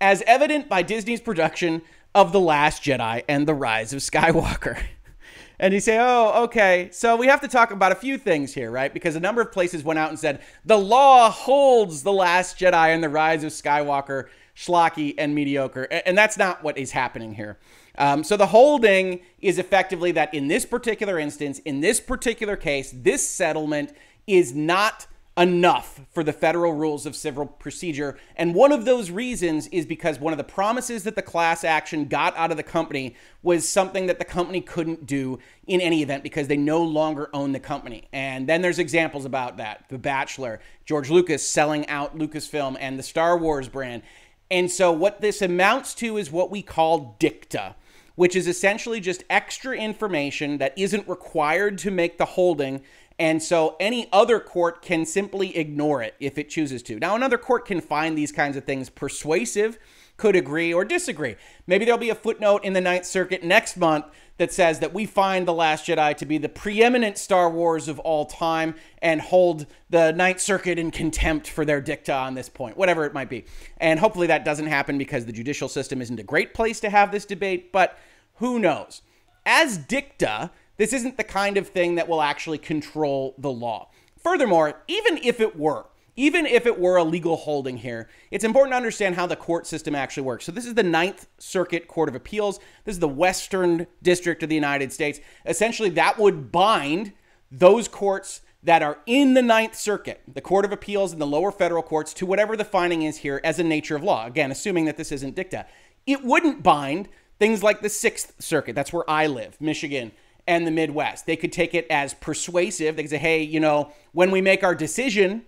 as 0.00 0.22
evident 0.26 0.66
by 0.66 0.80
Disney's 0.80 1.20
production 1.20 1.82
of 2.14 2.32
The 2.32 2.40
Last 2.40 2.82
Jedi 2.82 3.22
and 3.28 3.46
The 3.46 3.54
Rise 3.54 3.92
of 3.92 3.98
Skywalker. 3.98 4.80
and 5.58 5.74
you 5.74 5.80
say, 5.80 5.98
oh, 6.00 6.44
okay, 6.44 6.88
so 6.90 7.16
we 7.16 7.26
have 7.26 7.40
to 7.42 7.48
talk 7.48 7.70
about 7.70 7.92
a 7.92 7.96
few 7.96 8.16
things 8.16 8.54
here, 8.54 8.70
right? 8.70 8.94
Because 8.94 9.16
a 9.16 9.20
number 9.20 9.42
of 9.42 9.52
places 9.52 9.84
went 9.84 9.98
out 9.98 10.08
and 10.08 10.18
said, 10.18 10.40
the 10.64 10.78
law 10.78 11.30
holds 11.30 12.02
The 12.02 12.12
Last 12.12 12.58
Jedi 12.58 12.94
and 12.94 13.02
The 13.02 13.10
Rise 13.10 13.44
of 13.44 13.50
Skywalker 13.50 14.28
schlocky 14.56 15.14
and 15.18 15.34
mediocre. 15.34 15.82
And 15.84 16.16
that's 16.16 16.38
not 16.38 16.64
what 16.64 16.78
is 16.78 16.92
happening 16.92 17.34
here. 17.34 17.58
Um, 17.98 18.24
so 18.24 18.36
the 18.36 18.46
holding 18.46 19.20
is 19.40 19.58
effectively 19.58 20.12
that 20.12 20.32
in 20.34 20.48
this 20.48 20.64
particular 20.64 21.18
instance, 21.18 21.58
in 21.60 21.80
this 21.80 22.00
particular 22.00 22.56
case, 22.56 22.92
this 22.94 23.28
settlement 23.28 23.92
is 24.26 24.54
not 24.54 25.06
enough 25.38 26.00
for 26.12 26.24
the 26.24 26.32
federal 26.32 26.72
rules 26.72 27.04
of 27.04 27.14
civil 27.14 27.44
procedure. 27.44 28.16
And 28.36 28.54
one 28.54 28.72
of 28.72 28.86
those 28.86 29.10
reasons 29.10 29.66
is 29.66 29.84
because 29.84 30.18
one 30.18 30.32
of 30.32 30.38
the 30.38 30.44
promises 30.44 31.04
that 31.04 31.14
the 31.14 31.22
class 31.22 31.62
action 31.62 32.06
got 32.06 32.34
out 32.38 32.50
of 32.50 32.56
the 32.56 32.62
company 32.62 33.14
was 33.42 33.68
something 33.68 34.06
that 34.06 34.18
the 34.18 34.24
company 34.24 34.62
couldn't 34.62 35.04
do 35.04 35.38
in 35.66 35.82
any 35.82 36.02
event 36.02 36.22
because 36.22 36.48
they 36.48 36.56
no 36.56 36.82
longer 36.82 37.28
own 37.34 37.52
the 37.52 37.60
company. 37.60 38.08
And 38.14 38.48
then 38.48 38.62
there's 38.62 38.78
examples 38.78 39.26
about 39.26 39.58
that 39.58 39.84
The 39.90 39.98
Bachelor, 39.98 40.60
George 40.86 41.10
Lucas 41.10 41.46
selling 41.46 41.86
out 41.88 42.16
Lucasfilm 42.16 42.78
and 42.80 42.98
the 42.98 43.02
Star 43.02 43.36
Wars 43.36 43.68
brand. 43.68 44.02
And 44.50 44.70
so 44.70 44.92
what 44.92 45.20
this 45.20 45.42
amounts 45.42 45.94
to 45.96 46.16
is 46.16 46.30
what 46.30 46.50
we 46.50 46.62
call 46.62 47.16
dicta 47.18 47.74
which 48.16 48.34
is 48.34 48.48
essentially 48.48 48.98
just 48.98 49.22
extra 49.30 49.76
information 49.76 50.58
that 50.58 50.76
isn't 50.76 51.06
required 51.08 51.78
to 51.78 51.90
make 51.90 52.18
the 52.18 52.24
holding. 52.24 52.82
And 53.18 53.42
so 53.42 53.76
any 53.78 54.08
other 54.12 54.40
court 54.40 54.82
can 54.82 55.06
simply 55.06 55.56
ignore 55.56 56.02
it 56.02 56.14
if 56.18 56.36
it 56.36 56.48
chooses 56.48 56.82
to. 56.84 56.98
Now, 56.98 57.14
another 57.14 57.38
court 57.38 57.66
can 57.66 57.80
find 57.80 58.18
these 58.18 58.32
kinds 58.32 58.56
of 58.56 58.64
things 58.64 58.90
persuasive, 58.90 59.78
could 60.16 60.36
agree 60.36 60.72
or 60.72 60.84
disagree. 60.84 61.36
Maybe 61.66 61.84
there'll 61.84 61.98
be 61.98 62.10
a 62.10 62.14
footnote 62.14 62.64
in 62.64 62.72
the 62.72 62.80
Ninth 62.80 63.06
Circuit 63.06 63.44
next 63.44 63.76
month 63.76 64.06
that 64.38 64.52
says 64.52 64.80
that 64.80 64.92
we 64.92 65.06
find 65.06 65.46
The 65.46 65.54
Last 65.54 65.86
Jedi 65.86 66.16
to 66.16 66.26
be 66.26 66.38
the 66.38 66.48
preeminent 66.48 67.16
Star 67.16 67.48
Wars 67.48 67.88
of 67.88 67.98
all 68.00 68.26
time 68.26 68.74
and 69.00 69.20
hold 69.20 69.66
the 69.88 70.12
Ninth 70.12 70.40
Circuit 70.40 70.78
in 70.78 70.90
contempt 70.90 71.48
for 71.48 71.64
their 71.64 71.80
dicta 71.80 72.12
on 72.12 72.34
this 72.34 72.48
point, 72.48 72.76
whatever 72.76 73.04
it 73.04 73.14
might 73.14 73.30
be. 73.30 73.44
And 73.78 73.98
hopefully 73.98 74.26
that 74.26 74.44
doesn't 74.44 74.66
happen 74.66 74.98
because 74.98 75.24
the 75.24 75.32
judicial 75.32 75.68
system 75.68 76.02
isn't 76.02 76.20
a 76.20 76.24
great 76.24 76.54
place 76.54 76.80
to 76.80 76.90
have 76.90 77.12
this 77.12 77.24
debate, 77.24 77.72
but 77.72 77.98
who 78.34 78.58
knows? 78.58 79.02
As 79.46 79.78
dicta, 79.78 80.50
this 80.76 80.92
isn't 80.92 81.16
the 81.16 81.24
kind 81.24 81.56
of 81.56 81.68
thing 81.68 81.94
that 81.94 82.08
will 82.08 82.20
actually 82.20 82.58
control 82.58 83.34
the 83.38 83.50
law. 83.50 83.88
Furthermore, 84.18 84.82
even 84.88 85.18
if 85.18 85.40
it 85.40 85.58
were, 85.58 85.86
even 86.16 86.46
if 86.46 86.66
it 86.66 86.80
were 86.80 86.96
a 86.96 87.04
legal 87.04 87.36
holding 87.36 87.76
here, 87.76 88.08
it's 88.30 88.44
important 88.44 88.72
to 88.72 88.76
understand 88.76 89.14
how 89.14 89.26
the 89.26 89.36
court 89.36 89.66
system 89.66 89.94
actually 89.94 90.24
works. 90.24 90.44
So, 90.44 90.52
this 90.52 90.66
is 90.66 90.74
the 90.74 90.82
Ninth 90.82 91.28
Circuit 91.38 91.86
Court 91.88 92.08
of 92.08 92.14
Appeals. 92.14 92.58
This 92.84 92.94
is 92.94 93.00
the 93.00 93.08
Western 93.08 93.86
District 94.02 94.42
of 94.42 94.48
the 94.48 94.54
United 94.54 94.92
States. 94.92 95.20
Essentially, 95.44 95.90
that 95.90 96.18
would 96.18 96.50
bind 96.50 97.12
those 97.50 97.88
courts 97.88 98.40
that 98.62 98.82
are 98.82 98.98
in 99.06 99.34
the 99.34 99.42
Ninth 99.42 99.76
Circuit, 99.76 100.22
the 100.32 100.40
Court 100.40 100.64
of 100.64 100.72
Appeals 100.72 101.12
and 101.12 101.20
the 101.20 101.26
lower 101.26 101.52
federal 101.52 101.82
courts, 101.82 102.12
to 102.14 102.26
whatever 102.26 102.56
the 102.56 102.64
finding 102.64 103.02
is 103.02 103.18
here 103.18 103.40
as 103.44 103.58
a 103.58 103.64
nature 103.64 103.94
of 103.94 104.02
law. 104.02 104.26
Again, 104.26 104.50
assuming 104.50 104.86
that 104.86 104.96
this 104.96 105.12
isn't 105.12 105.36
dicta. 105.36 105.66
It 106.06 106.24
wouldn't 106.24 106.62
bind 106.62 107.08
Things 107.38 107.62
like 107.62 107.82
the 107.82 107.90
Sixth 107.90 108.34
Circuit, 108.38 108.74
that's 108.74 108.92
where 108.92 109.08
I 109.08 109.26
live, 109.26 109.60
Michigan, 109.60 110.12
and 110.46 110.66
the 110.66 110.70
Midwest. 110.70 111.26
They 111.26 111.36
could 111.36 111.52
take 111.52 111.74
it 111.74 111.86
as 111.90 112.14
persuasive. 112.14 112.96
They 112.96 113.02
could 113.02 113.10
say, 113.10 113.18
hey, 113.18 113.42
you 113.42 113.60
know, 113.60 113.92
when 114.12 114.30
we 114.30 114.40
make 114.40 114.64
our 114.64 114.74
decision 114.74 115.44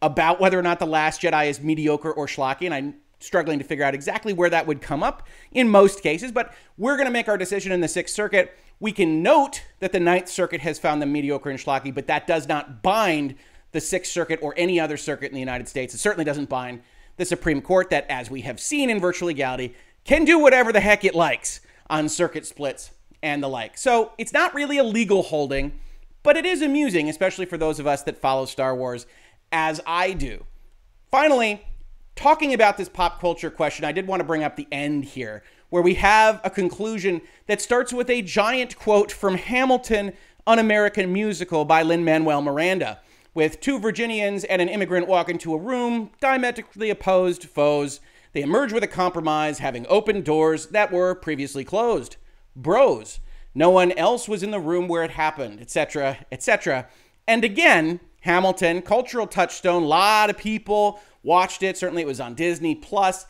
about 0.00 0.40
whether 0.40 0.58
or 0.58 0.62
not 0.62 0.78
The 0.78 0.86
Last 0.86 1.22
Jedi 1.22 1.48
is 1.48 1.60
mediocre 1.60 2.12
or 2.12 2.26
schlocky, 2.26 2.66
and 2.66 2.74
I'm 2.74 2.94
struggling 3.20 3.58
to 3.58 3.64
figure 3.64 3.84
out 3.84 3.94
exactly 3.94 4.32
where 4.32 4.50
that 4.50 4.66
would 4.66 4.80
come 4.80 5.02
up 5.02 5.26
in 5.52 5.68
most 5.68 6.02
cases, 6.02 6.30
but 6.30 6.54
we're 6.76 6.96
going 6.96 7.06
to 7.06 7.12
make 7.12 7.28
our 7.28 7.36
decision 7.36 7.72
in 7.72 7.80
the 7.80 7.88
Sixth 7.88 8.14
Circuit. 8.14 8.56
We 8.78 8.92
can 8.92 9.22
note 9.22 9.62
that 9.80 9.90
the 9.92 9.98
Ninth 9.98 10.28
Circuit 10.28 10.60
has 10.60 10.78
found 10.78 11.02
them 11.02 11.12
mediocre 11.12 11.50
and 11.50 11.58
schlocky, 11.58 11.92
but 11.92 12.06
that 12.06 12.26
does 12.28 12.46
not 12.46 12.82
bind 12.82 13.34
the 13.72 13.80
Sixth 13.80 14.12
Circuit 14.12 14.38
or 14.40 14.54
any 14.56 14.78
other 14.78 14.96
circuit 14.96 15.26
in 15.26 15.34
the 15.34 15.40
United 15.40 15.68
States. 15.68 15.94
It 15.94 15.98
certainly 15.98 16.24
doesn't 16.24 16.48
bind 16.48 16.82
the 17.16 17.24
Supreme 17.24 17.60
Court, 17.60 17.90
that, 17.90 18.06
as 18.08 18.30
we 18.30 18.42
have 18.42 18.60
seen 18.60 18.88
in 18.88 19.00
virtual 19.00 19.26
legality, 19.26 19.74
can 20.04 20.24
do 20.24 20.38
whatever 20.38 20.72
the 20.72 20.80
heck 20.80 21.04
it 21.04 21.16
likes 21.16 21.60
on 21.90 22.08
circuit 22.08 22.46
splits 22.46 22.92
and 23.22 23.42
the 23.42 23.48
like. 23.48 23.76
So 23.76 24.12
it's 24.16 24.32
not 24.32 24.54
really 24.54 24.78
a 24.78 24.84
legal 24.84 25.24
holding, 25.24 25.72
but 26.22 26.36
it 26.36 26.46
is 26.46 26.62
amusing, 26.62 27.08
especially 27.08 27.46
for 27.46 27.58
those 27.58 27.80
of 27.80 27.86
us 27.88 28.02
that 28.04 28.18
follow 28.18 28.46
Star 28.46 28.76
Wars 28.76 29.06
as 29.52 29.80
I 29.86 30.12
do. 30.12 30.44
Finally, 31.10 31.62
talking 32.16 32.52
about 32.52 32.76
this 32.76 32.88
pop 32.88 33.20
culture 33.20 33.50
question, 33.50 33.84
I 33.84 33.92
did 33.92 34.06
want 34.06 34.20
to 34.20 34.26
bring 34.26 34.44
up 34.44 34.56
the 34.56 34.68
end 34.70 35.04
here, 35.04 35.42
where 35.70 35.82
we 35.82 35.94
have 35.94 36.40
a 36.44 36.50
conclusion 36.50 37.20
that 37.46 37.60
starts 37.60 37.92
with 37.92 38.10
a 38.10 38.22
giant 38.22 38.76
quote 38.76 39.12
from 39.12 39.36
Hamilton, 39.36 40.12
An 40.46 40.58
American 40.58 41.12
Musical 41.12 41.64
by 41.64 41.82
Lin 41.82 42.04
Manuel 42.04 42.42
Miranda, 42.42 43.00
with 43.34 43.60
two 43.60 43.78
Virginians 43.78 44.44
and 44.44 44.60
an 44.60 44.68
immigrant 44.68 45.06
walk 45.06 45.28
into 45.28 45.54
a 45.54 45.58
room, 45.58 46.10
diametrically 46.20 46.90
opposed 46.90 47.44
foes. 47.44 48.00
They 48.32 48.42
emerge 48.42 48.72
with 48.72 48.82
a 48.82 48.88
compromise, 48.88 49.60
having 49.60 49.86
opened 49.88 50.24
doors 50.24 50.66
that 50.66 50.92
were 50.92 51.14
previously 51.14 51.64
closed. 51.64 52.16
Bros. 52.56 53.20
No 53.54 53.70
one 53.70 53.92
else 53.92 54.28
was 54.28 54.42
in 54.42 54.50
the 54.50 54.60
room 54.60 54.88
where 54.88 55.02
it 55.02 55.12
happened, 55.12 55.60
etc., 55.60 56.18
etc. 56.30 56.86
And 57.26 57.44
again, 57.44 58.00
Hamilton, 58.28 58.82
cultural 58.82 59.26
touchstone, 59.26 59.84
a 59.84 59.86
lot 59.86 60.28
of 60.28 60.36
people 60.36 61.00
watched 61.22 61.62
it. 61.62 61.78
Certainly 61.78 62.02
it 62.02 62.06
was 62.06 62.20
on 62.20 62.34
Disney 62.34 62.74
Plus. 62.74 63.24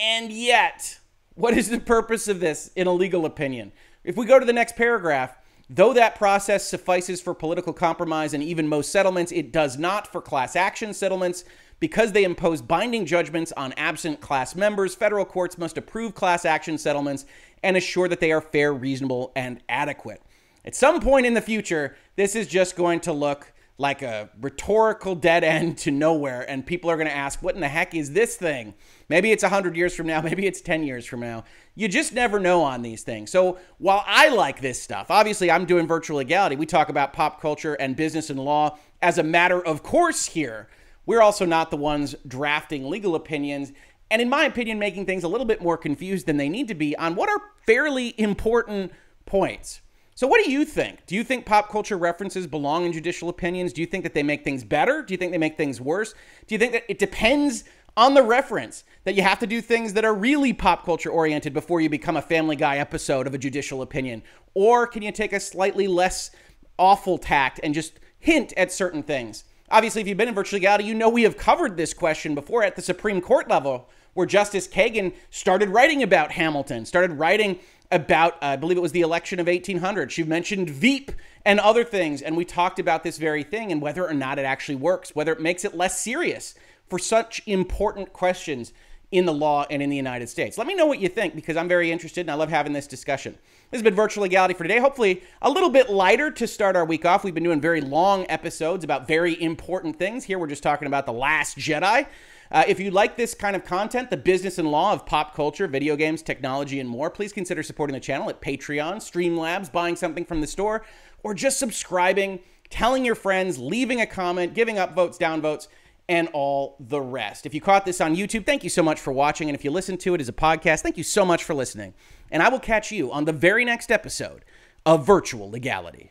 And 0.00 0.32
yet, 0.32 0.98
what 1.36 1.56
is 1.56 1.70
the 1.70 1.78
purpose 1.78 2.26
of 2.26 2.40
this 2.40 2.72
in 2.74 2.88
a 2.88 2.92
legal 2.92 3.26
opinion? 3.26 3.70
If 4.02 4.16
we 4.16 4.26
go 4.26 4.40
to 4.40 4.44
the 4.44 4.52
next 4.52 4.74
paragraph, 4.74 5.36
though 5.68 5.92
that 5.92 6.16
process 6.16 6.66
suffices 6.66 7.20
for 7.20 7.32
political 7.32 7.72
compromise 7.72 8.34
and 8.34 8.42
even 8.42 8.66
most 8.66 8.90
settlements, 8.90 9.30
it 9.30 9.52
does 9.52 9.78
not 9.78 10.10
for 10.10 10.20
class 10.20 10.56
action 10.56 10.94
settlements. 10.94 11.44
Because 11.78 12.10
they 12.10 12.24
impose 12.24 12.60
binding 12.60 13.06
judgments 13.06 13.52
on 13.56 13.72
absent 13.74 14.20
class 14.20 14.56
members, 14.56 14.96
federal 14.96 15.24
courts 15.24 15.58
must 15.58 15.78
approve 15.78 16.16
class 16.16 16.44
action 16.44 16.76
settlements 16.76 17.24
and 17.62 17.76
assure 17.76 18.08
that 18.08 18.18
they 18.18 18.32
are 18.32 18.40
fair, 18.40 18.74
reasonable, 18.74 19.30
and 19.36 19.62
adequate. 19.68 20.20
At 20.64 20.74
some 20.74 21.00
point 21.00 21.24
in 21.24 21.34
the 21.34 21.40
future, 21.40 21.96
this 22.16 22.34
is 22.34 22.48
just 22.48 22.74
going 22.74 22.98
to 23.00 23.12
look 23.12 23.52
like 23.80 24.02
a 24.02 24.28
rhetorical 24.42 25.14
dead 25.14 25.42
end 25.42 25.78
to 25.78 25.90
nowhere, 25.90 26.48
and 26.48 26.66
people 26.66 26.90
are 26.90 26.96
going 26.96 27.08
to 27.08 27.16
ask, 27.16 27.42
What 27.42 27.54
in 27.54 27.62
the 27.62 27.68
heck 27.68 27.94
is 27.94 28.12
this 28.12 28.36
thing? 28.36 28.74
Maybe 29.08 29.32
it's 29.32 29.42
100 29.42 29.74
years 29.74 29.94
from 29.94 30.06
now, 30.06 30.20
maybe 30.22 30.46
it's 30.46 30.60
10 30.60 30.82
years 30.82 31.06
from 31.06 31.20
now. 31.20 31.44
You 31.74 31.88
just 31.88 32.12
never 32.12 32.38
know 32.38 32.62
on 32.62 32.82
these 32.82 33.02
things. 33.02 33.30
So 33.30 33.58
while 33.78 34.04
I 34.06 34.28
like 34.28 34.60
this 34.60 34.80
stuff, 34.80 35.10
obviously 35.10 35.50
I'm 35.50 35.64
doing 35.64 35.86
virtual 35.86 36.18
legality. 36.18 36.56
We 36.56 36.66
talk 36.66 36.90
about 36.90 37.14
pop 37.14 37.40
culture 37.40 37.74
and 37.74 37.96
business 37.96 38.28
and 38.28 38.38
law 38.38 38.78
as 39.00 39.16
a 39.16 39.22
matter 39.22 39.64
of 39.64 39.82
course 39.82 40.26
here. 40.26 40.68
We're 41.06 41.22
also 41.22 41.46
not 41.46 41.70
the 41.70 41.78
ones 41.78 42.14
drafting 42.28 42.88
legal 42.88 43.14
opinions 43.14 43.72
and 44.10 44.20
in 44.20 44.28
my 44.28 44.44
opinion, 44.44 44.80
making 44.80 45.06
things 45.06 45.22
a 45.22 45.28
little 45.28 45.46
bit 45.46 45.62
more 45.62 45.76
confused 45.76 46.26
than 46.26 46.36
they 46.36 46.48
need 46.48 46.66
to 46.68 46.74
be 46.74 46.96
on 46.96 47.14
what 47.14 47.28
are 47.28 47.40
fairly 47.64 48.12
important 48.18 48.92
points. 49.24 49.80
So, 50.20 50.26
what 50.26 50.44
do 50.44 50.50
you 50.50 50.66
think? 50.66 51.06
Do 51.06 51.14
you 51.14 51.24
think 51.24 51.46
pop 51.46 51.70
culture 51.70 51.96
references 51.96 52.46
belong 52.46 52.84
in 52.84 52.92
judicial 52.92 53.30
opinions? 53.30 53.72
Do 53.72 53.80
you 53.80 53.86
think 53.86 54.02
that 54.02 54.12
they 54.12 54.22
make 54.22 54.44
things 54.44 54.62
better? 54.62 55.00
Do 55.00 55.14
you 55.14 55.16
think 55.16 55.32
they 55.32 55.38
make 55.38 55.56
things 55.56 55.80
worse? 55.80 56.12
Do 56.46 56.54
you 56.54 56.58
think 56.58 56.72
that 56.72 56.84
it 56.90 56.98
depends 56.98 57.64
on 57.96 58.12
the 58.12 58.22
reference, 58.22 58.84
that 59.04 59.14
you 59.14 59.22
have 59.22 59.38
to 59.38 59.46
do 59.46 59.62
things 59.62 59.94
that 59.94 60.04
are 60.04 60.12
really 60.12 60.52
pop 60.52 60.84
culture 60.84 61.08
oriented 61.08 61.54
before 61.54 61.80
you 61.80 61.88
become 61.88 62.18
a 62.18 62.20
Family 62.20 62.54
Guy 62.54 62.76
episode 62.76 63.26
of 63.26 63.32
a 63.32 63.38
judicial 63.38 63.80
opinion? 63.80 64.22
Or 64.52 64.86
can 64.86 65.00
you 65.00 65.10
take 65.10 65.32
a 65.32 65.40
slightly 65.40 65.88
less 65.88 66.30
awful 66.78 67.16
tact 67.16 67.58
and 67.62 67.72
just 67.72 67.98
hint 68.18 68.52
at 68.58 68.70
certain 68.70 69.02
things? 69.02 69.44
Obviously, 69.70 70.02
if 70.02 70.06
you've 70.06 70.18
been 70.18 70.28
in 70.28 70.34
virtual 70.34 70.58
legality, 70.58 70.84
you 70.84 70.92
know 70.92 71.08
we 71.08 71.22
have 71.22 71.38
covered 71.38 71.78
this 71.78 71.94
question 71.94 72.34
before 72.34 72.62
at 72.62 72.76
the 72.76 72.82
Supreme 72.82 73.22
Court 73.22 73.48
level 73.48 73.88
where 74.12 74.26
Justice 74.26 74.68
Kagan 74.68 75.14
started 75.30 75.70
writing 75.70 76.02
about 76.02 76.32
Hamilton, 76.32 76.84
started 76.84 77.12
writing 77.12 77.58
about, 77.90 78.34
uh, 78.34 78.46
I 78.46 78.56
believe 78.56 78.76
it 78.76 78.82
was 78.82 78.92
the 78.92 79.00
election 79.00 79.40
of 79.40 79.46
1800. 79.46 80.12
She 80.12 80.22
mentioned 80.22 80.70
Veep 80.70 81.12
and 81.44 81.58
other 81.58 81.84
things, 81.84 82.22
and 82.22 82.36
we 82.36 82.44
talked 82.44 82.78
about 82.78 83.02
this 83.02 83.18
very 83.18 83.42
thing 83.42 83.72
and 83.72 83.82
whether 83.82 84.06
or 84.06 84.14
not 84.14 84.38
it 84.38 84.44
actually 84.44 84.76
works, 84.76 85.14
whether 85.14 85.32
it 85.32 85.40
makes 85.40 85.64
it 85.64 85.74
less 85.74 86.00
serious 86.00 86.54
for 86.88 86.98
such 86.98 87.42
important 87.46 88.12
questions 88.12 88.72
in 89.10 89.24
the 89.24 89.32
law 89.32 89.66
and 89.70 89.82
in 89.82 89.90
the 89.90 89.96
United 89.96 90.28
States. 90.28 90.56
Let 90.56 90.66
me 90.66 90.74
know 90.74 90.86
what 90.86 91.00
you 91.00 91.08
think 91.08 91.34
because 91.34 91.56
I'm 91.56 91.68
very 91.68 91.90
interested 91.90 92.20
and 92.20 92.30
I 92.30 92.34
love 92.34 92.48
having 92.48 92.72
this 92.72 92.86
discussion. 92.86 93.36
This 93.70 93.78
has 93.78 93.82
been 93.82 93.94
Virtual 93.94 94.22
Legality 94.22 94.54
for 94.54 94.64
today. 94.64 94.78
Hopefully, 94.78 95.22
a 95.42 95.50
little 95.50 95.70
bit 95.70 95.90
lighter 95.90 96.30
to 96.32 96.46
start 96.46 96.76
our 96.76 96.84
week 96.84 97.04
off. 97.04 97.24
We've 97.24 97.34
been 97.34 97.44
doing 97.44 97.60
very 97.60 97.80
long 97.80 98.26
episodes 98.28 98.84
about 98.84 99.06
very 99.06 99.40
important 99.40 99.96
things. 99.96 100.24
Here, 100.24 100.38
we're 100.38 100.48
just 100.48 100.62
talking 100.62 100.86
about 100.86 101.06
The 101.06 101.12
Last 101.12 101.58
Jedi. 101.58 102.06
Uh, 102.52 102.64
if 102.66 102.80
you 102.80 102.90
like 102.90 103.16
this 103.16 103.32
kind 103.32 103.54
of 103.54 103.64
content, 103.64 104.10
the 104.10 104.16
business 104.16 104.58
and 104.58 104.70
law 104.70 104.92
of 104.92 105.06
pop 105.06 105.34
culture, 105.34 105.68
video 105.68 105.94
games, 105.94 106.20
technology, 106.20 106.80
and 106.80 106.88
more, 106.88 107.08
please 107.08 107.32
consider 107.32 107.62
supporting 107.62 107.94
the 107.94 108.00
channel 108.00 108.28
at 108.28 108.40
Patreon, 108.40 108.96
Streamlabs, 108.96 109.70
buying 109.70 109.94
something 109.94 110.24
from 110.24 110.40
the 110.40 110.46
store, 110.46 110.84
or 111.22 111.32
just 111.32 111.58
subscribing, 111.58 112.40
telling 112.68 113.04
your 113.04 113.14
friends, 113.14 113.58
leaving 113.58 114.00
a 114.00 114.06
comment, 114.06 114.54
giving 114.54 114.78
up 114.78 114.94
votes, 114.94 115.16
down 115.16 115.40
votes, 115.40 115.68
and 116.08 116.28
all 116.32 116.76
the 116.80 117.00
rest. 117.00 117.46
If 117.46 117.54
you 117.54 117.60
caught 117.60 117.86
this 117.86 118.00
on 118.00 118.16
YouTube, 118.16 118.44
thank 118.44 118.64
you 118.64 118.70
so 118.70 118.82
much 118.82 118.98
for 118.98 119.12
watching. 119.12 119.48
And 119.48 119.56
if 119.56 119.64
you 119.64 119.70
listen 119.70 119.96
to 119.98 120.14
it 120.14 120.20
as 120.20 120.28
a 120.28 120.32
podcast, 120.32 120.80
thank 120.80 120.96
you 120.96 121.04
so 121.04 121.24
much 121.24 121.44
for 121.44 121.54
listening. 121.54 121.94
And 122.32 122.42
I 122.42 122.48
will 122.48 122.58
catch 122.58 122.90
you 122.90 123.12
on 123.12 123.26
the 123.26 123.32
very 123.32 123.64
next 123.64 123.92
episode 123.92 124.44
of 124.84 125.06
Virtual 125.06 125.48
Legality. 125.48 126.10